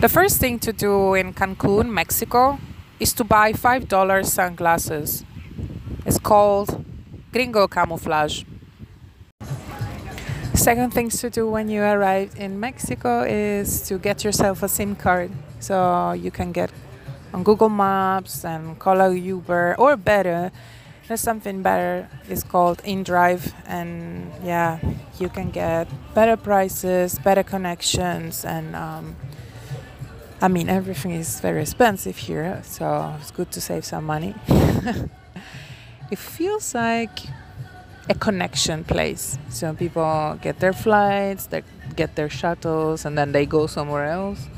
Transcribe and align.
The 0.00 0.08
first 0.08 0.40
thing 0.40 0.58
to 0.60 0.72
do 0.72 1.12
in 1.12 1.34
Cancun, 1.34 1.90
Mexico, 1.92 2.58
is 2.98 3.12
to 3.12 3.22
buy 3.22 3.52
$5 3.52 4.24
sunglasses. 4.24 5.24
It's 6.06 6.18
called 6.18 6.86
Gringo 7.30 7.68
Camouflage. 7.68 8.44
Second 10.54 10.94
things 10.94 11.20
to 11.20 11.28
do 11.28 11.50
when 11.50 11.68
you 11.68 11.82
arrive 11.82 12.32
in 12.38 12.58
Mexico 12.58 13.24
is 13.28 13.82
to 13.88 13.98
get 13.98 14.24
yourself 14.24 14.62
a 14.62 14.68
SIM 14.68 14.96
card 14.96 15.32
so 15.58 16.12
you 16.12 16.30
can 16.30 16.50
get 16.50 16.70
on 17.34 17.42
Google 17.42 17.68
Maps 17.68 18.42
and 18.42 18.78
call 18.78 19.02
a 19.02 19.14
Uber 19.14 19.76
or 19.78 19.98
better 19.98 20.50
there's 21.08 21.20
something 21.20 21.60
better 21.60 22.08
it's 22.28 22.44
called 22.44 22.78
InDrive 22.84 23.52
and 23.66 24.30
yeah 24.44 24.78
you 25.18 25.28
can 25.28 25.50
get 25.50 25.88
better 26.14 26.36
prices 26.36 27.18
better 27.18 27.42
connections 27.42 28.44
and 28.44 28.76
um, 28.76 29.16
I 30.42 30.48
mean, 30.48 30.70
everything 30.70 31.10
is 31.10 31.38
very 31.40 31.60
expensive 31.60 32.16
here, 32.16 32.62
so 32.64 33.14
it's 33.20 33.30
good 33.30 33.50
to 33.52 33.60
save 33.60 33.84
some 33.84 34.04
money. 34.04 34.34
it 36.10 36.18
feels 36.18 36.74
like 36.74 37.18
a 38.08 38.14
connection 38.14 38.82
place. 38.84 39.36
So 39.50 39.74
people 39.74 40.38
get 40.40 40.58
their 40.60 40.72
flights, 40.72 41.46
they 41.46 41.62
get 41.94 42.16
their 42.16 42.30
shuttles, 42.30 43.04
and 43.04 43.18
then 43.18 43.32
they 43.32 43.44
go 43.44 43.66
somewhere 43.66 44.06
else. 44.06 44.48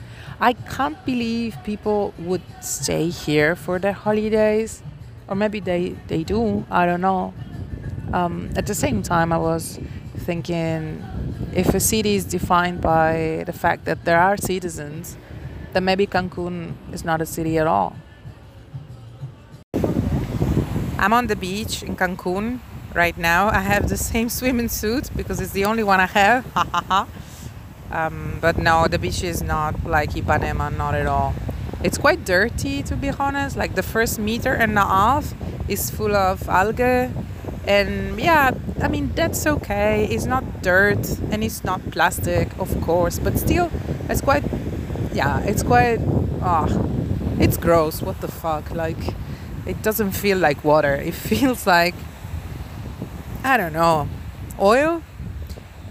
I 0.41 0.53
can't 0.53 1.05
believe 1.05 1.57
people 1.65 2.15
would 2.17 2.43
stay 2.61 3.09
here 3.09 3.57
for 3.57 3.81
their 3.81 3.93
holidays, 3.93 4.85
or 5.27 5.35
maybe 5.35 5.59
they, 5.59 5.97
they 6.07 6.23
do, 6.23 6.65
I 6.71 6.87
don't 6.87 7.01
know. 7.01 7.35
Um, 8.13 8.51
at 8.55 8.67
the 8.67 8.75
same 8.75 9.03
time, 9.03 9.33
I 9.33 9.39
was 9.39 9.81
thinking 10.19 11.03
if 11.53 11.75
a 11.75 11.81
city 11.81 12.15
is 12.15 12.25
defined 12.25 12.81
by 12.81 13.43
the 13.47 13.53
fact 13.53 13.85
that 13.87 14.05
there 14.05 14.21
are 14.21 14.37
citizens, 14.37 15.17
then 15.73 15.85
maybe 15.85 16.07
Cancun 16.07 16.75
is 16.93 17.05
not 17.05 17.21
a 17.21 17.27
city 17.27 17.59
at 17.59 17.67
all. 17.67 17.97
I'm 20.99 21.13
on 21.13 21.27
the 21.27 21.37
beach 21.37 21.83
in 21.83 21.97
Cancun 21.97 22.61
right 22.95 23.17
now. 23.17 23.49
I 23.49 23.61
have 23.61 23.89
the 23.89 23.97
same 23.97 24.29
swimming 24.39 24.69
suit 24.69 25.11
because 25.17 25.41
it's 25.41 25.53
the 25.53 25.65
only 25.65 25.83
one 25.83 26.01
I 26.01 26.07
have. 26.07 26.47
um, 27.91 28.39
but 28.41 28.59
no, 28.59 28.87
the 28.87 28.99
beach 28.99 29.25
is 29.25 29.43
not 29.43 29.85
like 29.85 30.11
Ipanema, 30.11 30.77
not 30.77 30.95
at 30.95 31.07
all. 31.07 31.35
It's 31.83 31.99
quite 31.99 32.25
dirty 32.25 32.83
to 32.85 32.95
be 32.95 33.11
honest. 33.11 33.57
Like 33.57 33.75
the 33.75 33.83
first 33.83 34.19
meter 34.19 34.53
and 34.53 34.79
a 34.79 34.85
half 34.85 35.35
is 35.69 35.91
full 35.91 36.15
of 36.15 36.49
algae. 36.49 37.11
And 37.67 38.21
yeah, 38.21 38.53
I 38.81 38.89
mean, 38.89 39.13
that's 39.15 39.47
okay. 39.47 40.07
It's 40.11 40.27
not 40.27 40.63
dirt 40.63 41.19
and 41.31 41.43
it's 41.43 41.65
not 41.65 41.81
plastic, 41.91 42.57
of 42.59 42.81
course, 42.81 43.19
but 43.19 43.39
still, 43.39 43.71
it's 44.09 44.21
quite 44.21 44.45
yeah, 45.13 45.41
it's 45.41 45.63
quite. 45.63 46.01
Ah, 46.43 46.67
oh, 46.69 46.89
it's 47.39 47.57
gross. 47.57 48.03
What 48.03 48.21
the 48.21 48.29
fuck? 48.29 48.71
Like, 48.71 49.15
it 49.67 49.83
doesn't 49.83 50.13
feel 50.13 50.39
like 50.39 50.65
water. 50.65 50.95
It 50.95 51.15
feels 51.29 51.67
like 51.67 51.95
I 53.45 53.57
don't 53.57 53.73
know, 53.73 54.09
oil. 54.61 55.03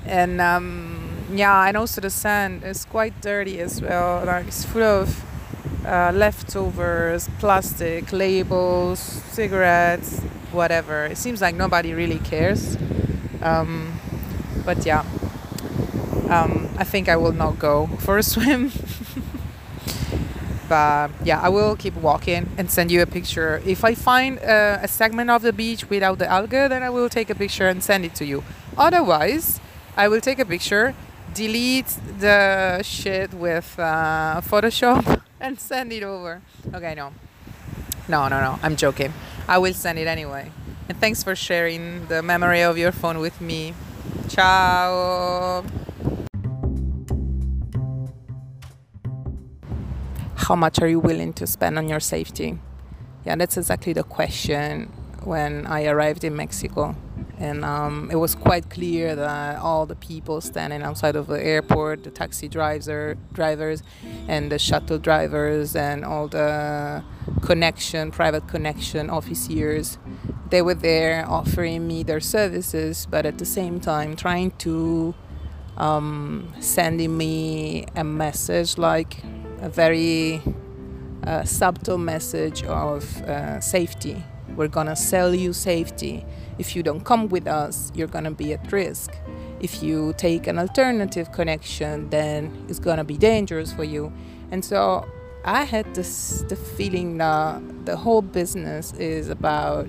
And 0.06 0.40
um, 0.40 1.26
yeah, 1.34 1.68
and 1.68 1.76
also 1.76 2.00
the 2.02 2.10
sand 2.10 2.64
is 2.64 2.86
quite 2.86 3.20
dirty 3.22 3.60
as 3.60 3.82
well. 3.82 4.26
Like 4.26 4.48
it's 4.48 4.64
full 4.64 4.84
of 4.84 5.24
uh, 5.86 6.12
leftovers, 6.14 7.30
plastic, 7.40 8.14
labels, 8.14 9.00
cigarettes, 9.00 10.22
whatever. 10.52 11.06
It 11.06 11.18
seems 11.18 11.42
like 11.42 11.56
nobody 11.56 11.94
really 11.94 12.20
cares. 12.20 12.78
Um, 13.42 14.00
but 14.66 14.86
yeah, 14.86 15.04
um, 16.30 16.74
I 16.78 16.86
think 16.86 17.10
I 17.10 17.18
will 17.18 17.34
not 17.34 17.60
go 17.60 17.88
for 18.00 18.18
a 18.18 18.24
swim. 18.34 18.72
But 20.72 21.12
yeah, 21.26 21.42
I 21.42 21.50
will 21.50 21.76
keep 21.76 21.96
walking 21.96 22.48
and 22.58 22.72
send 22.72 22.92
you 22.92 23.02
a 23.02 23.06
picture. 23.06 23.62
If 23.66 23.84
I 23.84 23.94
find 23.94 24.40
uh, 24.40 24.80
a 24.82 24.88
segment 24.88 25.30
of 25.30 25.42
the 25.42 25.52
beach 25.52 25.90
without 25.90 26.18
the 26.18 26.28
algae, 26.28 26.70
then 26.70 26.82
I 26.82 26.90
will 26.90 27.10
take 27.10 27.30
a 27.30 27.36
picture 27.36 27.68
and 27.68 27.84
send 27.84 28.06
it 28.06 28.16
to 28.16 28.26
you. 28.26 28.42
Otherwise, 28.78 29.60
I 29.98 30.08
will 30.08 30.22
take 30.22 30.40
a 30.40 30.46
picture, 30.46 30.96
delete 31.34 31.92
the 32.20 32.82
shit 32.84 33.34
with 33.34 33.78
uh, 33.78 34.40
Photoshop, 34.50 35.22
and 35.42 35.60
send 35.60 35.92
it 35.92 36.04
over. 36.04 36.42
Okay, 36.74 36.96
no. 36.96 37.12
No, 38.08 38.30
no, 38.30 38.40
no. 38.40 38.58
I'm 38.64 38.78
joking. 38.78 39.12
I 39.50 39.58
will 39.58 39.74
send 39.74 40.00
it 40.00 40.08
anyway. 40.08 40.52
And 40.88 40.98
thanks 40.98 41.22
for 41.22 41.36
sharing 41.36 42.08
the 42.08 42.22
memory 42.24 42.62
of 42.62 42.78
your 42.78 42.94
phone 42.94 43.20
with 43.20 43.42
me. 43.42 43.74
Ciao. 44.30 45.66
How 50.42 50.56
much 50.56 50.80
are 50.82 50.88
you 50.88 51.00
willing 51.00 51.34
to 51.34 51.46
spend 51.46 51.78
on 51.78 51.88
your 51.88 52.00
safety? 52.00 52.58
Yeah, 53.26 53.36
that's 53.36 53.58
exactly 53.58 53.94
the 53.94 54.04
question 54.04 54.92
when 55.24 55.68
I 55.68 55.86
arrived 55.86 56.24
in 56.24 56.36
Mexico. 56.36 56.96
And 57.38 57.64
um, 57.64 58.10
it 58.12 58.16
was 58.16 58.34
quite 58.36 58.70
clear 58.70 59.16
that 59.16 59.60
all 59.60 59.86
the 59.86 59.96
people 59.96 60.42
standing 60.42 60.82
outside 60.82 61.16
of 61.16 61.28
the 61.28 61.44
airport, 61.44 62.04
the 62.04 62.12
taxi 62.12 62.48
driver, 62.48 63.18
drivers, 63.34 63.84
and 64.28 64.52
the 64.52 64.58
shuttle 64.58 64.98
drivers, 64.98 65.76
and 65.76 66.04
all 66.04 66.28
the 66.28 67.04
connection, 67.42 68.12
private 68.12 68.48
connection 68.48 69.10
officers, 69.10 69.98
they 70.50 70.62
were 70.62 70.76
there 70.76 71.28
offering 71.28 71.88
me 71.88 72.04
their 72.04 72.20
services, 72.20 73.08
but 73.10 73.26
at 73.26 73.38
the 73.38 73.46
same 73.46 73.80
time 73.80 74.16
trying 74.16 74.52
to 74.52 75.16
um, 75.78 76.52
sending 76.60 77.18
me 77.18 77.86
a 77.96 78.04
message 78.04 78.78
like 78.78 79.24
a 79.62 79.70
very 79.70 80.42
uh, 81.24 81.44
subtle 81.44 81.98
message 81.98 82.64
of 82.64 83.22
uh, 83.24 83.60
safety. 83.60 84.24
We're 84.56 84.68
gonna 84.68 84.96
sell 84.96 85.34
you 85.34 85.54
safety. 85.54 86.26
If 86.58 86.76
you 86.76 86.84
don't 86.84 87.06
come 87.06 87.30
with 87.30 87.48
us, 87.48 87.92
you're 87.96 88.08
gonna 88.08 88.32
be 88.32 88.54
at 88.54 88.72
risk. 88.72 89.12
If 89.60 89.84
you 89.84 90.14
take 90.18 90.48
an 90.48 90.58
alternative 90.58 91.32
connection, 91.32 92.10
then 92.10 92.66
it's 92.68 92.80
gonna 92.80 93.04
be 93.04 93.18
dangerous 93.18 93.72
for 93.72 93.84
you. 93.84 94.12
And 94.50 94.66
so 94.66 95.08
I 95.46 95.64
had 95.64 95.94
this 95.96 96.44
the 96.50 96.56
feeling 96.56 97.18
that 97.18 97.62
the 97.86 97.98
whole 97.98 98.22
business 98.22 98.94
is 98.94 99.30
about 99.30 99.88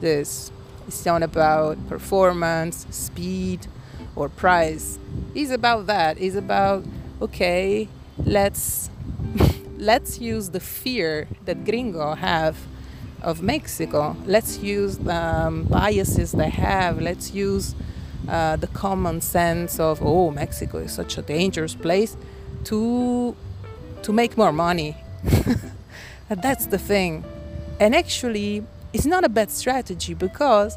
this. 0.00 0.50
It's 0.88 1.06
not 1.06 1.22
about 1.22 1.78
performance, 1.88 2.86
speed, 2.90 3.68
or 4.16 4.28
price. 4.28 4.98
It's 5.34 5.52
about 5.52 5.86
that. 5.86 6.20
It's 6.20 6.36
about 6.36 6.84
okay, 7.20 7.88
let's 8.18 8.90
let's 9.78 10.20
use 10.20 10.50
the 10.50 10.60
fear 10.60 11.28
that 11.44 11.64
gringo 11.64 12.14
have 12.14 12.56
of 13.22 13.42
Mexico. 13.42 14.16
Let's 14.26 14.58
use 14.58 14.98
the 14.98 15.14
um, 15.14 15.64
biases 15.64 16.32
they 16.32 16.50
have. 16.50 17.00
Let's 17.00 17.32
use 17.32 17.74
uh, 18.28 18.56
the 18.56 18.66
common 18.68 19.20
sense 19.20 19.80
of 19.80 20.00
oh 20.02 20.30
Mexico 20.30 20.78
is 20.78 20.92
such 20.92 21.18
a 21.18 21.22
dangerous 21.22 21.74
place 21.74 22.16
to 22.64 23.36
to 24.02 24.12
make 24.12 24.36
more 24.36 24.52
money. 24.52 24.96
that's 26.28 26.66
the 26.66 26.78
thing. 26.78 27.24
And 27.80 27.94
actually, 27.94 28.64
it's 28.92 29.06
not 29.06 29.24
a 29.24 29.28
bad 29.28 29.50
strategy 29.50 30.14
because 30.14 30.76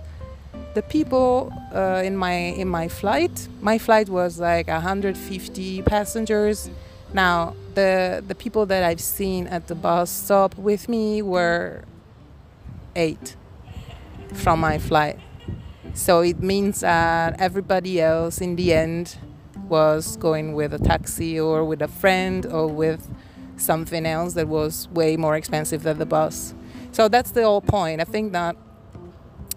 the 0.73 0.81
people 0.81 1.53
uh, 1.73 2.01
in 2.03 2.17
my 2.17 2.33
in 2.33 2.67
my 2.67 2.87
flight, 2.87 3.47
my 3.61 3.77
flight 3.77 4.09
was 4.09 4.39
like 4.39 4.67
150 4.67 5.81
passengers. 5.83 6.69
Now 7.15 7.55
the 7.75 8.21
the 8.27 8.35
people 8.35 8.65
that 8.65 8.83
I've 8.83 8.99
seen 8.99 9.47
at 9.47 9.67
the 9.67 9.75
bus 9.75 10.11
stop 10.11 10.53
with 10.57 10.89
me 10.89 11.21
were 11.21 11.85
eight 12.93 13.37
from 14.33 14.59
my 14.59 14.77
flight. 14.77 15.17
So 15.93 16.19
it 16.19 16.43
means 16.43 16.81
that 16.81 17.39
everybody 17.39 18.01
else 18.01 18.41
in 18.41 18.57
the 18.57 18.73
end 18.73 19.17
was 19.69 20.17
going 20.17 20.55
with 20.55 20.73
a 20.73 20.77
taxi 20.77 21.39
or 21.39 21.63
with 21.63 21.81
a 21.81 21.87
friend 21.87 22.45
or 22.45 22.67
with 22.67 23.09
something 23.55 24.05
else 24.05 24.33
that 24.33 24.49
was 24.49 24.89
way 24.89 25.15
more 25.15 25.37
expensive 25.37 25.83
than 25.83 25.99
the 25.99 26.05
bus. 26.05 26.53
So 26.91 27.07
that's 27.07 27.31
the 27.31 27.43
whole 27.43 27.61
point. 27.61 28.01
I 28.01 28.03
think 28.03 28.33
that 28.33 28.57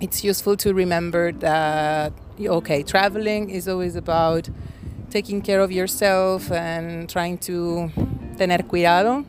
it's 0.00 0.22
useful 0.22 0.56
to 0.58 0.72
remember 0.72 1.32
that 1.32 2.12
okay, 2.40 2.84
traveling 2.84 3.50
is 3.50 3.66
always 3.66 3.96
about 3.96 4.48
taking 5.10 5.40
care 5.40 5.60
of 5.60 5.72
yourself 5.72 6.50
and 6.50 7.08
trying 7.08 7.38
to 7.38 7.90
tener 8.36 8.58
cuidado, 8.62 9.24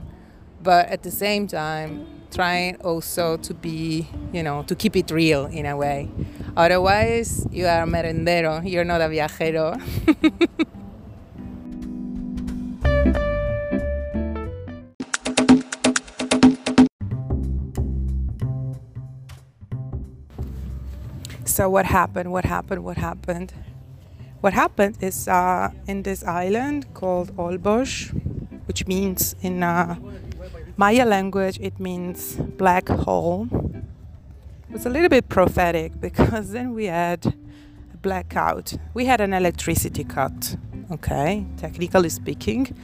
but 0.62 0.88
at 0.88 1.04
the 1.04 1.12
same 1.12 1.48
time, 1.48 2.06
trying 2.31 2.76
also 2.81 3.38
to 3.38 3.54
be, 3.54 4.08
you 4.34 4.44
know, 4.44 4.64
to 4.64 4.76
keep 4.76 4.96
it 4.96 5.10
real 5.12 5.46
in 5.46 5.66
a 5.66 5.76
way. 5.76 6.10
Otherwise, 6.56 7.48
you 7.52 7.66
are 7.66 7.84
a 7.84 7.88
merendero, 7.88 8.62
you're 8.70 8.84
not 8.84 9.02
a 9.02 9.06
viajero. 9.06 9.80
so 21.46 21.70
what 21.70 21.86
happened? 21.86 22.32
What 22.32 22.46
happened? 22.46 22.84
What 22.84 22.98
happened? 22.98 23.54
What 24.41 24.53
happened 24.53 24.97
is 25.01 25.27
uh, 25.27 25.69
in 25.86 26.03
this 26.03 26.24
island 26.24 26.94
called 26.94 27.36
Holbox, 27.36 28.13
which 28.65 28.80
which 28.80 28.88
means 28.88 29.36
in 29.41 29.63
uh, 29.63 29.95
Maya 30.77 31.06
language 31.06 31.59
it 31.59 31.80
means 31.80 32.36
black 32.57 32.88
hole. 32.88 33.47
It 34.69 34.74
was 34.74 34.86
a 34.86 34.89
little 34.89 35.09
bit 35.09 35.27
prophetic 35.27 36.00
because 36.07 36.51
then 36.51 36.74
we 36.74 36.86
had 36.86 37.25
a 37.94 37.97
blackout. 37.97 38.77
We 38.94 39.06
had 39.06 39.21
an 39.21 39.33
electricity 39.33 40.03
cut. 40.06 40.56
Okay, 40.91 41.45
technically 41.57 42.09
speaking, 42.09 42.75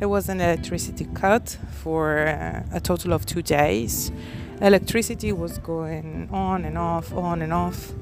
it 0.00 0.06
was 0.06 0.28
an 0.28 0.40
electricity 0.40 1.06
cut 1.14 1.56
for 1.82 2.26
uh, 2.26 2.76
a 2.76 2.80
total 2.80 3.12
of 3.12 3.24
two 3.24 3.42
days. 3.42 4.10
Electricity 4.60 5.32
was 5.32 5.58
going 5.58 6.28
on 6.32 6.64
and 6.64 6.78
off, 6.78 7.12
on 7.12 7.42
and 7.42 7.52
off, 7.52 7.92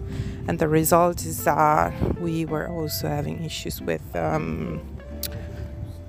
and 0.46 0.58
the 0.58 0.68
result 0.68 1.26
is 1.26 1.44
that 1.44 2.20
we 2.20 2.44
were 2.44 2.68
also 2.68 3.08
having 3.08 3.44
issues 3.44 3.82
with 3.82 4.14
um, 4.14 4.80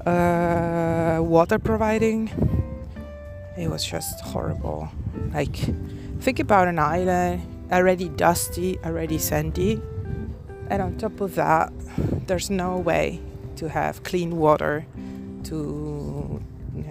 uh, 0.06 1.18
water 1.19 1.57
providing. 1.57 2.30
It 3.57 3.69
was 3.69 3.83
just 3.83 4.21
horrible. 4.21 4.89
Like, 5.33 5.56
think 6.19 6.39
about 6.39 6.68
an 6.68 6.77
island 6.77 7.42
already 7.71 8.09
dusty, 8.09 8.77
already 8.86 9.18
sandy, 9.18 9.81
and 10.69 10.81
on 10.81 10.97
top 10.97 11.21
of 11.21 11.33
that, 11.36 11.74
there's 12.27 12.51
no 12.51 12.77
way 12.77 13.19
to 13.56 13.69
have 13.69 14.03
clean 14.03 14.38
water 14.38 14.86
to 15.45 16.15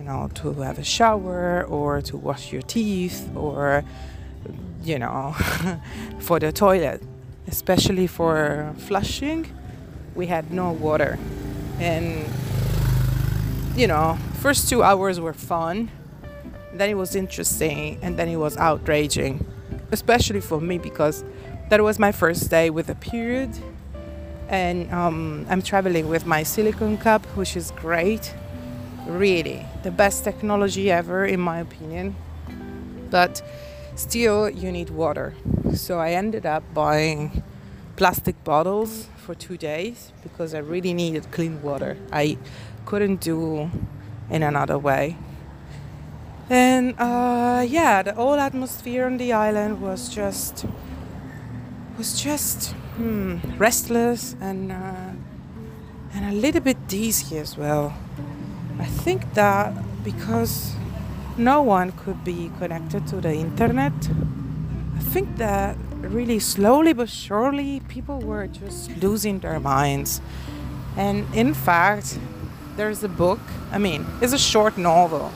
know 0.05 0.31
to 0.35 0.53
have 0.61 0.79
a 0.79 0.85
shower 0.85 1.65
or 1.65 2.01
to 2.03 2.17
wash 2.17 2.53
your 2.53 2.63
teeth 2.63 3.29
or 3.35 3.85
you 4.83 4.99
know 4.99 5.35
for 6.21 6.39
the 6.39 6.53
toilet. 6.53 7.03
Especially 7.47 8.07
for 8.07 8.75
flushing 8.79 9.47
we 10.15 10.27
had 10.27 10.51
no 10.53 10.73
water. 10.73 11.19
And 11.79 12.27
you 13.77 13.87
know 13.87 14.19
first 14.35 14.69
two 14.69 14.83
hours 14.83 15.19
were 15.19 15.33
fun 15.33 15.91
then 16.75 16.91
it 16.91 16.95
was 16.95 17.15
interesting 17.15 17.99
and 18.03 18.17
then 18.17 18.29
it 18.29 18.37
was 18.37 18.57
outraging. 18.57 19.45
Especially 19.93 20.41
for 20.41 20.61
me 20.61 20.79
because 20.79 21.25
that 21.71 21.81
was 21.81 21.99
my 21.99 22.13
first 22.13 22.51
day 22.51 22.69
with 22.71 22.89
a 22.89 22.95
period. 22.95 23.51
And 24.49 24.93
um, 24.93 25.47
i'm 25.49 25.63
traveling 25.63 26.09
with 26.09 26.27
my 26.27 26.43
silicone 26.43 26.99
cup 26.99 27.25
which 27.35 27.57
is 27.57 27.71
great 27.71 28.35
really 29.07 29.65
the 29.83 29.91
best 29.91 30.25
technology 30.25 30.91
ever 30.91 31.25
in 31.25 31.41
my 31.41 31.59
opinion. 31.59 32.17
But 33.11 33.43
still 33.95 34.49
you 34.49 34.73
need 34.73 34.91
water. 34.91 35.35
So 35.75 35.99
i 35.99 36.13
ended 36.13 36.47
up 36.47 36.63
buying 36.75 37.43
plastic 37.97 38.43
bottles 38.45 39.09
for 39.17 39.35
two 39.35 39.57
days 39.57 40.13
because 40.23 40.55
i 40.55 40.59
really 40.59 40.95
needed 40.95 41.31
clean 41.31 41.63
water. 41.63 41.97
I 42.13 42.39
couldn't 42.87 43.21
do 43.21 43.71
in 44.31 44.43
another 44.43 44.79
way. 44.79 45.17
And 46.51 46.95
uh, 46.99 47.65
yeah 47.67 48.03
the 48.03 48.15
whole 48.15 48.35
atmosphere 48.35 49.07
on 49.07 49.17
the 49.19 49.33
island 49.33 49.81
was 49.81 50.09
just 50.09 50.67
was 51.97 52.21
just 52.21 52.73
hmm, 52.97 53.39
restless 53.57 54.37
and 54.41 54.73
uh, 54.73 55.11
and 56.15 56.25
a 56.25 56.33
little 56.33 56.61
bit 56.61 56.87
dizzy 56.89 57.39
as 57.39 57.57
well 57.57 57.95
I 58.79 58.85
think 58.85 59.35
that 59.35 59.73
because 60.05 60.75
no 61.37 61.63
one 61.63 61.93
could 61.93 62.25
be 62.25 62.51
connected 62.59 63.07
to 63.09 63.21
the 63.21 63.33
internet, 63.33 63.93
I 64.97 65.01
think 65.01 65.37
that 65.37 65.77
really 66.01 66.39
slowly 66.39 66.93
but 66.93 67.09
surely 67.09 67.81
people 67.89 68.21
were 68.21 68.47
just 68.47 68.91
losing 68.97 69.39
their 69.39 69.61
minds. 69.61 70.21
And 70.97 71.27
in 71.35 71.55
fact, 71.55 72.19
there's 72.77 73.03
a 73.05 73.09
book, 73.09 73.41
I 73.73 73.79
mean, 73.79 74.07
it's 74.21 74.33
a 74.33 74.39
short 74.39 74.77
novel. 74.77 75.33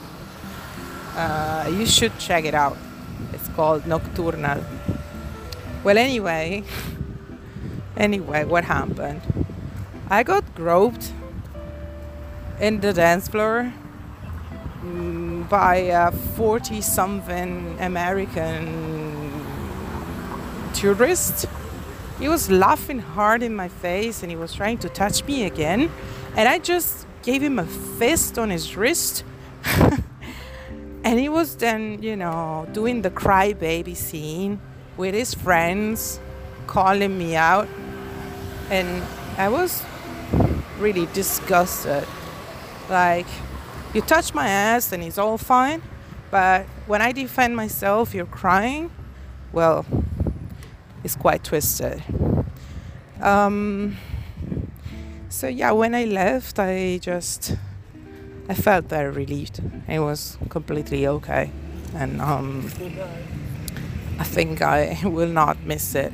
Uh, 1.15 1.71
you 1.73 1.85
should 1.85 2.17
check 2.19 2.45
it 2.45 2.53
out. 2.53 2.77
It's 3.33 3.47
called 3.49 3.85
Nocturnal. 3.87 4.63
Well, 5.83 5.97
anyway, 5.97 6.63
anyway, 7.97 8.43
what 8.43 8.65
happened? 8.65 9.21
I 10.09 10.23
got 10.23 10.43
groped 10.55 11.13
in 12.59 12.81
the 12.81 12.91
dance 12.91 13.27
floor 13.27 13.71
mm, 14.83 15.47
by 15.49 15.75
a 15.75 16.11
40 16.11 16.81
something 16.81 17.77
American 17.79 19.45
tourist. 20.73 21.45
He 22.19 22.27
was 22.27 22.51
laughing 22.51 22.99
hard 22.99 23.43
in 23.43 23.55
my 23.55 23.69
face 23.69 24.23
and 24.23 24.29
he 24.29 24.35
was 24.35 24.53
trying 24.53 24.77
to 24.79 24.89
touch 24.89 25.23
me 25.23 25.45
again. 25.45 25.89
And 26.35 26.49
I 26.49 26.59
just 26.59 27.07
gave 27.23 27.41
him 27.41 27.59
a 27.59 27.65
fist 27.65 28.37
on 28.37 28.49
his 28.49 28.75
wrist. 28.75 29.23
and 31.03 31.17
he 31.19 31.29
was 31.29 31.55
then, 31.55 32.03
you 32.03 32.17
know, 32.17 32.67
doing 32.73 33.01
the 33.01 33.09
crybaby 33.09 33.95
scene 33.95 34.59
with 34.97 35.15
his 35.15 35.33
friends, 35.33 36.19
calling 36.67 37.17
me 37.17 37.37
out. 37.37 37.69
And 38.69 39.01
I 39.37 39.47
was 39.47 39.83
really 40.77 41.07
disgusted. 41.13 42.05
Like, 42.89 43.27
you 43.93 44.01
touch 44.01 44.33
my 44.33 44.47
ass 44.47 44.91
and 44.91 45.03
it's 45.03 45.17
all 45.17 45.37
fine, 45.37 45.81
but 46.31 46.65
when 46.87 47.01
I 47.01 47.11
defend 47.11 47.55
myself, 47.55 48.13
you're 48.13 48.25
crying. 48.25 48.91
Well, 49.51 49.85
it's 51.03 51.15
quite 51.15 51.43
twisted. 51.43 52.03
Um, 53.21 53.97
so 55.29 55.47
yeah, 55.47 55.71
when 55.71 55.93
I 55.93 56.05
left, 56.05 56.59
I 56.59 56.99
just 57.01 57.55
I 58.47 58.53
felt 58.53 58.85
very 58.85 59.11
relieved. 59.11 59.61
It 59.87 59.99
was 59.99 60.37
completely 60.49 61.05
okay, 61.05 61.51
and 61.93 62.21
um, 62.21 62.71
I 64.17 64.23
think 64.23 64.61
I 64.61 64.99
will 65.03 65.29
not 65.29 65.63
miss 65.63 65.95
it 65.95 66.11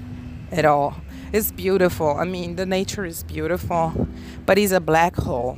at 0.52 0.66
all. 0.66 0.96
It's 1.32 1.52
beautiful. 1.52 2.10
I 2.10 2.26
mean, 2.26 2.56
the 2.56 2.66
nature 2.66 3.06
is 3.06 3.24
beautiful, 3.24 4.08
but 4.46 4.58
it's 4.58 4.72
a 4.72 4.80
black 4.80 5.16
hole. 5.16 5.58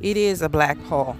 It 0.00 0.16
is 0.16 0.40
a 0.40 0.48
black 0.48 0.78
hole. 0.84 1.16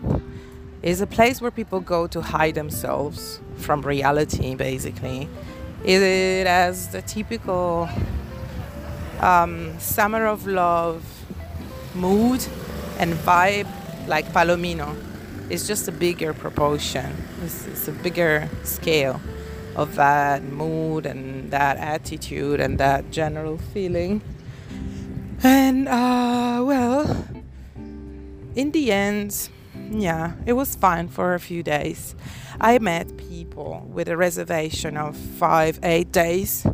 It's 0.82 1.02
a 1.02 1.06
place 1.06 1.42
where 1.42 1.50
people 1.50 1.80
go 1.80 2.06
to 2.06 2.22
hide 2.22 2.54
themselves 2.54 3.40
from 3.56 3.82
reality, 3.82 4.54
basically. 4.54 5.28
It 5.84 6.46
has 6.46 6.88
the 6.88 7.02
typical 7.02 7.88
um, 9.20 9.78
summer 9.78 10.26
of 10.26 10.46
love 10.46 11.04
mood 11.94 12.46
and 12.98 13.12
vibe 13.14 13.68
like 14.06 14.26
Palomino. 14.32 14.96
It's 15.50 15.66
just 15.66 15.88
a 15.88 15.92
bigger 15.92 16.32
proportion, 16.32 17.14
it's, 17.44 17.66
it's 17.66 17.88
a 17.88 17.92
bigger 17.92 18.48
scale 18.62 19.20
of 19.76 19.96
that 19.96 20.42
mood 20.42 21.06
and 21.06 21.50
that 21.50 21.76
attitude 21.76 22.60
and 22.60 22.78
that 22.78 23.10
general 23.10 23.58
feeling. 23.58 24.22
And, 25.42 25.88
uh, 25.88 26.62
well, 26.64 27.26
in 28.60 28.72
the 28.72 28.92
end, 28.92 29.48
yeah, 29.90 30.34
it 30.44 30.52
was 30.52 30.74
fine 30.74 31.08
for 31.08 31.32
a 31.32 31.40
few 31.40 31.62
days. 31.62 32.14
I 32.60 32.78
met 32.78 33.16
people 33.16 33.88
with 33.90 34.06
a 34.08 34.18
reservation 34.18 34.98
of 34.98 35.16
five, 35.16 35.80
eight 35.82 36.12
days, 36.12 36.66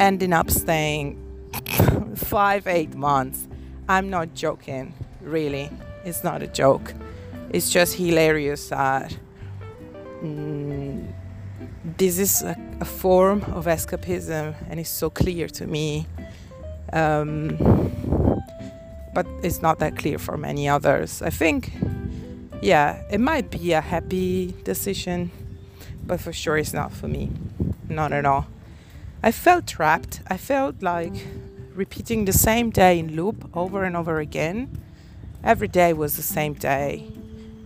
ending 0.00 0.32
up 0.32 0.50
staying 0.50 1.06
five, 2.16 2.66
eight 2.66 2.96
months. 2.96 3.46
I'm 3.88 4.10
not 4.10 4.34
joking, 4.34 4.94
really. 5.20 5.70
It's 6.04 6.24
not 6.24 6.42
a 6.42 6.48
joke. 6.48 6.92
It's 7.50 7.70
just 7.70 7.94
hilarious 7.94 8.70
that 8.70 9.16
mm, 10.24 11.06
this 11.98 12.18
is 12.18 12.42
a, 12.42 12.56
a, 12.80 12.84
form 12.84 13.42
of 13.54 13.66
escapism 13.66 14.54
and 14.68 14.80
it's 14.80 14.90
so 14.90 15.08
clear 15.08 15.46
to 15.48 15.66
me. 15.68 16.06
Um, 16.92 17.56
but 19.14 19.26
it's 19.42 19.62
not 19.62 19.78
that 19.78 19.96
clear 19.96 20.18
for 20.18 20.36
many 20.36 20.68
others. 20.68 21.22
I 21.22 21.30
think, 21.30 21.72
yeah, 22.60 23.02
it 23.10 23.20
might 23.20 23.50
be 23.50 23.72
a 23.72 23.80
happy 23.80 24.54
decision, 24.64 25.30
but 26.06 26.20
for 26.20 26.32
sure 26.32 26.56
it's 26.56 26.72
not 26.72 26.92
for 26.92 27.08
me. 27.08 27.30
Not 27.88 28.12
at 28.12 28.24
all. 28.24 28.46
I 29.22 29.32
felt 29.32 29.66
trapped. 29.66 30.20
I 30.26 30.36
felt 30.36 30.82
like 30.82 31.14
repeating 31.74 32.24
the 32.24 32.32
same 32.32 32.70
day 32.70 32.98
in 32.98 33.14
loop 33.14 33.50
over 33.56 33.84
and 33.84 33.96
over 33.96 34.18
again. 34.18 34.78
Every 35.44 35.68
day 35.68 35.92
was 35.92 36.16
the 36.16 36.22
same 36.22 36.54
day, 36.54 37.10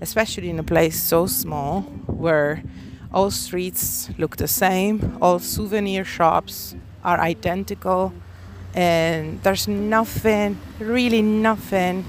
especially 0.00 0.50
in 0.50 0.58
a 0.58 0.62
place 0.62 1.00
so 1.00 1.26
small 1.26 1.82
where 2.06 2.62
all 3.12 3.30
streets 3.30 4.10
look 4.18 4.36
the 4.36 4.48
same, 4.48 5.16
all 5.20 5.38
souvenir 5.38 6.04
shops 6.04 6.74
are 7.04 7.20
identical 7.20 8.12
and 8.76 9.42
there's 9.42 9.66
nothing, 9.66 10.60
really 10.78 11.22
nothing 11.22 12.04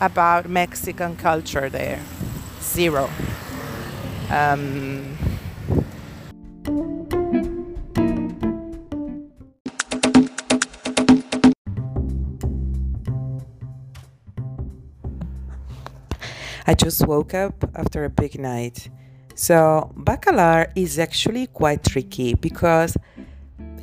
about 0.00 0.48
Mexican 0.48 1.14
culture 1.16 1.68
there. 1.68 2.00
Zero. 2.62 3.10
Um, 4.30 5.18
I 16.66 16.74
just 16.74 17.06
woke 17.06 17.34
up 17.34 17.64
after 17.74 18.04
a 18.04 18.08
big 18.08 18.38
night. 18.38 18.88
So, 19.34 19.92
Bacalar 19.96 20.70
is 20.76 20.98
actually 20.98 21.48
quite 21.48 21.82
tricky 21.82 22.34
because 22.34 22.96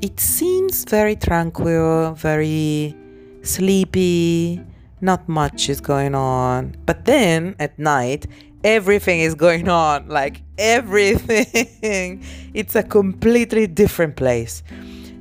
it 0.01 0.20
seems 0.20 0.84
very 0.86 1.16
tranquil, 1.16 2.13
very 2.13 2.96
sleepy, 3.42 4.62
not 5.01 5.27
much 5.27 5.70
is 5.70 5.82
going 5.82 6.16
on. 6.16 6.75
But 6.86 7.06
then 7.06 7.56
at 7.60 7.77
night, 7.80 8.27
everything 8.63 9.20
is 9.22 9.36
going 9.36 9.70
on 9.70 10.08
like 10.08 10.42
everything. 10.58 12.24
it's 12.54 12.75
a 12.75 12.84
completely 12.84 13.68
different 13.68 14.16
place. 14.16 14.63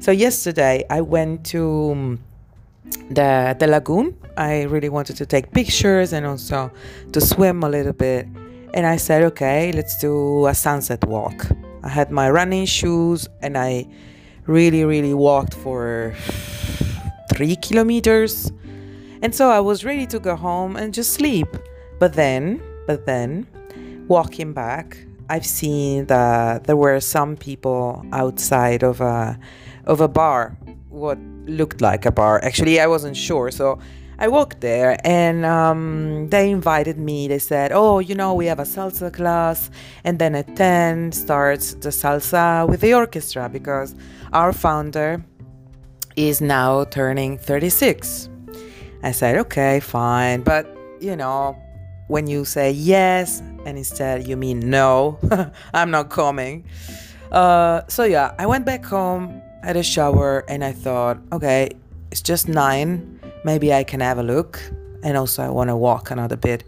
So, 0.00 0.12
yesterday 0.12 0.84
I 0.90 1.00
went 1.00 1.44
to 1.46 1.90
um, 1.92 2.20
the, 3.10 3.56
the 3.58 3.66
lagoon. 3.66 4.16
I 4.36 4.62
really 4.64 4.88
wanted 4.88 5.16
to 5.16 5.26
take 5.26 5.52
pictures 5.52 6.12
and 6.12 6.26
also 6.26 6.70
to 7.12 7.20
swim 7.20 7.62
a 7.62 7.68
little 7.68 7.92
bit. 7.92 8.26
And 8.74 8.86
I 8.86 8.96
said, 8.96 9.22
okay, 9.24 9.72
let's 9.72 9.98
do 9.98 10.46
a 10.46 10.54
sunset 10.54 11.02
walk. 11.06 11.46
I 11.82 11.88
had 11.88 12.10
my 12.10 12.28
running 12.28 12.66
shoes 12.66 13.26
and 13.40 13.56
I 13.56 13.86
really, 14.46 14.84
really 14.84 15.14
walked 15.14 15.54
for 15.54 16.14
three 17.32 17.56
kilometers. 17.56 18.52
And 19.22 19.34
so 19.34 19.50
I 19.50 19.60
was 19.60 19.84
ready 19.84 20.06
to 20.06 20.18
go 20.18 20.36
home 20.36 20.76
and 20.76 20.92
just 20.94 21.14
sleep. 21.14 21.48
But 21.98 22.12
then, 22.12 22.62
but 22.86 23.06
then, 23.06 23.46
walking 24.08 24.52
back, 24.52 24.98
I've 25.28 25.46
seen 25.46 26.06
that 26.06 26.64
there 26.64 26.76
were 26.76 27.00
some 27.00 27.36
people 27.36 28.04
outside 28.12 28.82
of 28.82 29.00
a 29.00 29.38
of 29.86 30.00
a 30.00 30.08
bar, 30.08 30.56
what 30.88 31.18
looked 31.46 31.80
like 31.80 32.06
a 32.06 32.10
bar. 32.10 32.42
Actually, 32.44 32.80
I 32.80 32.86
wasn't 32.86 33.16
sure, 33.16 33.50
so 33.50 33.78
I 34.18 34.28
walked 34.28 34.60
there 34.62 34.96
and 35.04 35.44
um, 35.44 36.30
they 36.30 36.50
invited 36.50 36.98
me. 36.98 37.28
They 37.28 37.38
said, 37.38 37.70
Oh, 37.72 37.98
you 37.98 38.14
know, 38.14 38.32
we 38.32 38.46
have 38.46 38.58
a 38.58 38.64
salsa 38.64 39.12
class, 39.12 39.70
and 40.04 40.18
then 40.18 40.34
at 40.34 40.56
10 40.56 41.12
starts 41.12 41.74
the 41.74 41.90
salsa 41.90 42.66
with 42.68 42.80
the 42.80 42.94
orchestra 42.94 43.48
because 43.48 43.94
our 44.32 44.52
founder 44.52 45.22
is 46.16 46.40
now 46.40 46.84
turning 46.84 47.36
36. 47.36 48.30
I 49.02 49.12
said, 49.12 49.36
Okay, 49.36 49.80
fine. 49.80 50.42
But, 50.42 50.66
you 50.98 51.14
know, 51.14 51.56
when 52.08 52.26
you 52.26 52.44
say 52.46 52.70
yes 52.70 53.40
and 53.66 53.76
instead 53.76 54.26
you 54.26 54.36
mean 54.36 54.60
no, 54.70 55.18
I'm 55.74 55.90
not 55.90 56.08
coming. 56.08 56.64
Uh, 57.30 57.82
so, 57.88 58.04
yeah, 58.04 58.34
I 58.38 58.46
went 58.46 58.64
back 58.64 58.82
home, 58.82 59.42
had 59.62 59.76
a 59.76 59.82
shower, 59.82 60.42
and 60.48 60.64
I 60.64 60.72
thought, 60.72 61.18
Okay, 61.32 61.68
it's 62.10 62.22
just 62.22 62.48
nine 62.48 63.15
maybe 63.46 63.72
I 63.72 63.84
can 63.84 64.00
have 64.00 64.18
a 64.18 64.22
look. 64.22 64.60
And 65.02 65.16
also, 65.16 65.42
I 65.42 65.48
want 65.48 65.70
to 65.70 65.76
walk 65.76 66.10
another 66.10 66.36
bit. 66.36 66.64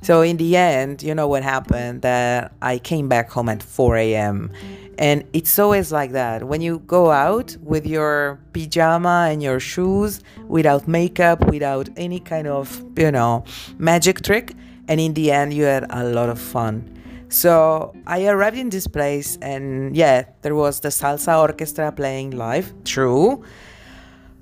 So, 0.00 0.22
in 0.22 0.36
the 0.38 0.56
end, 0.56 1.02
you 1.02 1.14
know 1.14 1.28
what 1.28 1.44
happened? 1.44 2.02
That 2.02 2.52
I 2.60 2.78
came 2.78 3.06
back 3.08 3.30
home 3.30 3.48
at 3.48 3.62
4 3.62 3.96
a.m. 3.98 4.50
And 4.98 5.24
it's 5.32 5.58
always 5.58 5.92
like 5.92 6.12
that. 6.12 6.44
When 6.44 6.60
you 6.60 6.80
go 6.80 7.10
out 7.10 7.56
with 7.62 7.86
your 7.86 8.40
pajama 8.52 9.28
and 9.30 9.42
your 9.42 9.60
shoes, 9.60 10.20
without 10.48 10.88
makeup, 10.88 11.46
without 11.46 11.88
any 11.96 12.18
kind 12.18 12.48
of, 12.48 12.82
you 12.96 13.12
know, 13.12 13.44
magic 13.78 14.22
trick, 14.22 14.54
and 14.88 15.00
in 15.00 15.14
the 15.14 15.30
end, 15.30 15.54
you 15.54 15.64
had 15.64 15.86
a 15.90 16.04
lot 16.04 16.28
of 16.28 16.40
fun. 16.40 16.88
So 17.28 17.94
I 18.06 18.26
arrived 18.26 18.58
in 18.58 18.68
this 18.70 18.86
place, 18.86 19.38
and 19.40 19.96
yeah, 19.96 20.24
there 20.42 20.54
was 20.54 20.80
the 20.80 20.88
salsa 20.88 21.40
orchestra 21.40 21.90
playing 21.92 22.32
live, 22.32 22.72
true. 22.84 23.42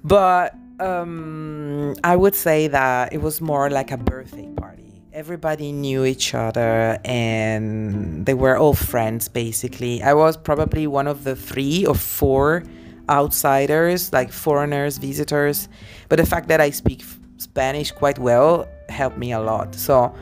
But 0.03 0.55
um, 0.81 1.95
I 2.03 2.17
would 2.17 2.35
say 2.35 2.69
that 2.69 3.13
it 3.13 3.21
was 3.21 3.41
more 3.41 3.71
like 3.71 3.91
a 3.91 3.97
birthday 3.97 4.49
party. 4.57 5.03
Everybody 5.13 5.73
knew 5.73 6.05
each 6.05 6.35
other 6.35 6.99
and 7.05 8.25
they 8.27 8.35
were 8.35 8.57
all 8.57 8.75
friends 8.75 9.29
basically. 9.29 10.03
I 10.03 10.15
was 10.15 10.37
probably 10.37 10.87
one 10.87 11.07
of 11.07 11.25
the 11.25 11.37
three 11.37 11.85
or 11.85 11.95
four 11.95 12.63
outsiders, 13.09 14.13
like 14.13 14.33
foreigners, 14.33 14.99
visitors. 14.99 15.69
But 16.09 16.17
the 16.17 16.27
fact 16.27 16.49
that 16.49 16.61
I 16.61 16.71
speak 16.71 17.05
Spanish 17.39 17.91
quite 17.91 18.19
well 18.19 18.67
helped 18.89 19.19
me 19.19 19.33
a 19.33 19.41
lot. 19.41 19.75
So 19.75 20.15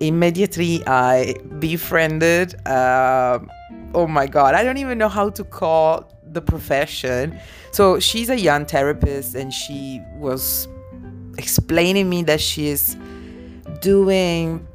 immediately 0.00 0.82
I 0.86 1.34
befriended. 1.58 2.54
Uh, 2.66 3.40
oh 3.94 4.06
my 4.06 4.26
god, 4.26 4.54
I 4.54 4.62
don't 4.62 4.78
even 4.78 4.96
know 4.96 5.08
how 5.08 5.30
to 5.30 5.44
call 5.44 6.13
the 6.34 6.42
profession. 6.42 7.38
So 7.70 7.98
she's 7.98 8.28
a 8.28 8.38
young 8.38 8.66
therapist 8.66 9.34
and 9.34 9.52
she 9.52 10.00
was 10.16 10.68
explaining 11.38 12.08
me 12.08 12.22
that 12.24 12.40
she 12.40 12.68
is 12.68 12.96
doing 13.80 14.66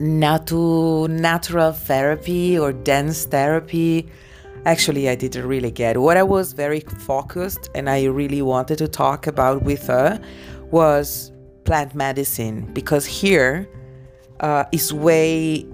natu- 0.00 1.08
natural 1.08 1.72
therapy 1.72 2.58
or 2.58 2.72
dance 2.72 3.24
therapy. 3.26 4.08
Actually, 4.66 5.08
I 5.08 5.14
didn't 5.14 5.46
really 5.46 5.70
get 5.70 5.96
what 5.98 6.16
I 6.16 6.22
was 6.22 6.52
very 6.52 6.80
focused 6.80 7.70
and 7.74 7.88
I 7.88 8.04
really 8.04 8.42
wanted 8.42 8.78
to 8.78 8.88
talk 8.88 9.26
about 9.26 9.62
with 9.62 9.86
her 9.86 10.20
was 10.70 11.32
plant 11.64 11.94
medicine 11.94 12.68
because 12.72 13.06
here 13.06 13.68
uh, 14.40 14.64
is 14.72 14.92
way 14.92 15.66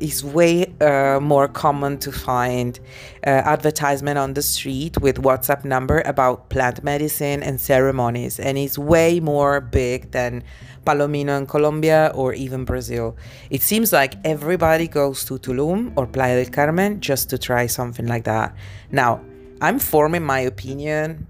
is 0.00 0.24
way 0.24 0.72
uh, 0.80 1.20
more 1.20 1.46
common 1.46 1.98
to 1.98 2.10
find 2.10 2.80
uh, 3.26 3.30
advertisement 3.30 4.18
on 4.18 4.34
the 4.34 4.42
street 4.42 5.00
with 5.00 5.22
WhatsApp 5.22 5.64
number 5.64 6.00
about 6.06 6.48
plant 6.48 6.82
medicine 6.82 7.42
and 7.42 7.60
ceremonies, 7.60 8.40
and 8.40 8.58
it's 8.58 8.78
way 8.78 9.20
more 9.20 9.60
big 9.60 10.10
than 10.10 10.42
Palomino 10.84 11.38
in 11.38 11.46
Colombia 11.46 12.10
or 12.14 12.32
even 12.32 12.64
Brazil. 12.64 13.16
It 13.50 13.62
seems 13.62 13.92
like 13.92 14.14
everybody 14.24 14.88
goes 14.88 15.24
to 15.26 15.38
Tulum 15.38 15.92
or 15.96 16.06
Playa 16.06 16.42
del 16.42 16.52
Carmen 16.52 17.00
just 17.00 17.30
to 17.30 17.38
try 17.38 17.66
something 17.66 18.06
like 18.06 18.24
that. 18.24 18.54
Now, 18.90 19.20
I'm 19.60 19.78
forming 19.78 20.24
my 20.24 20.40
opinion. 20.40 21.26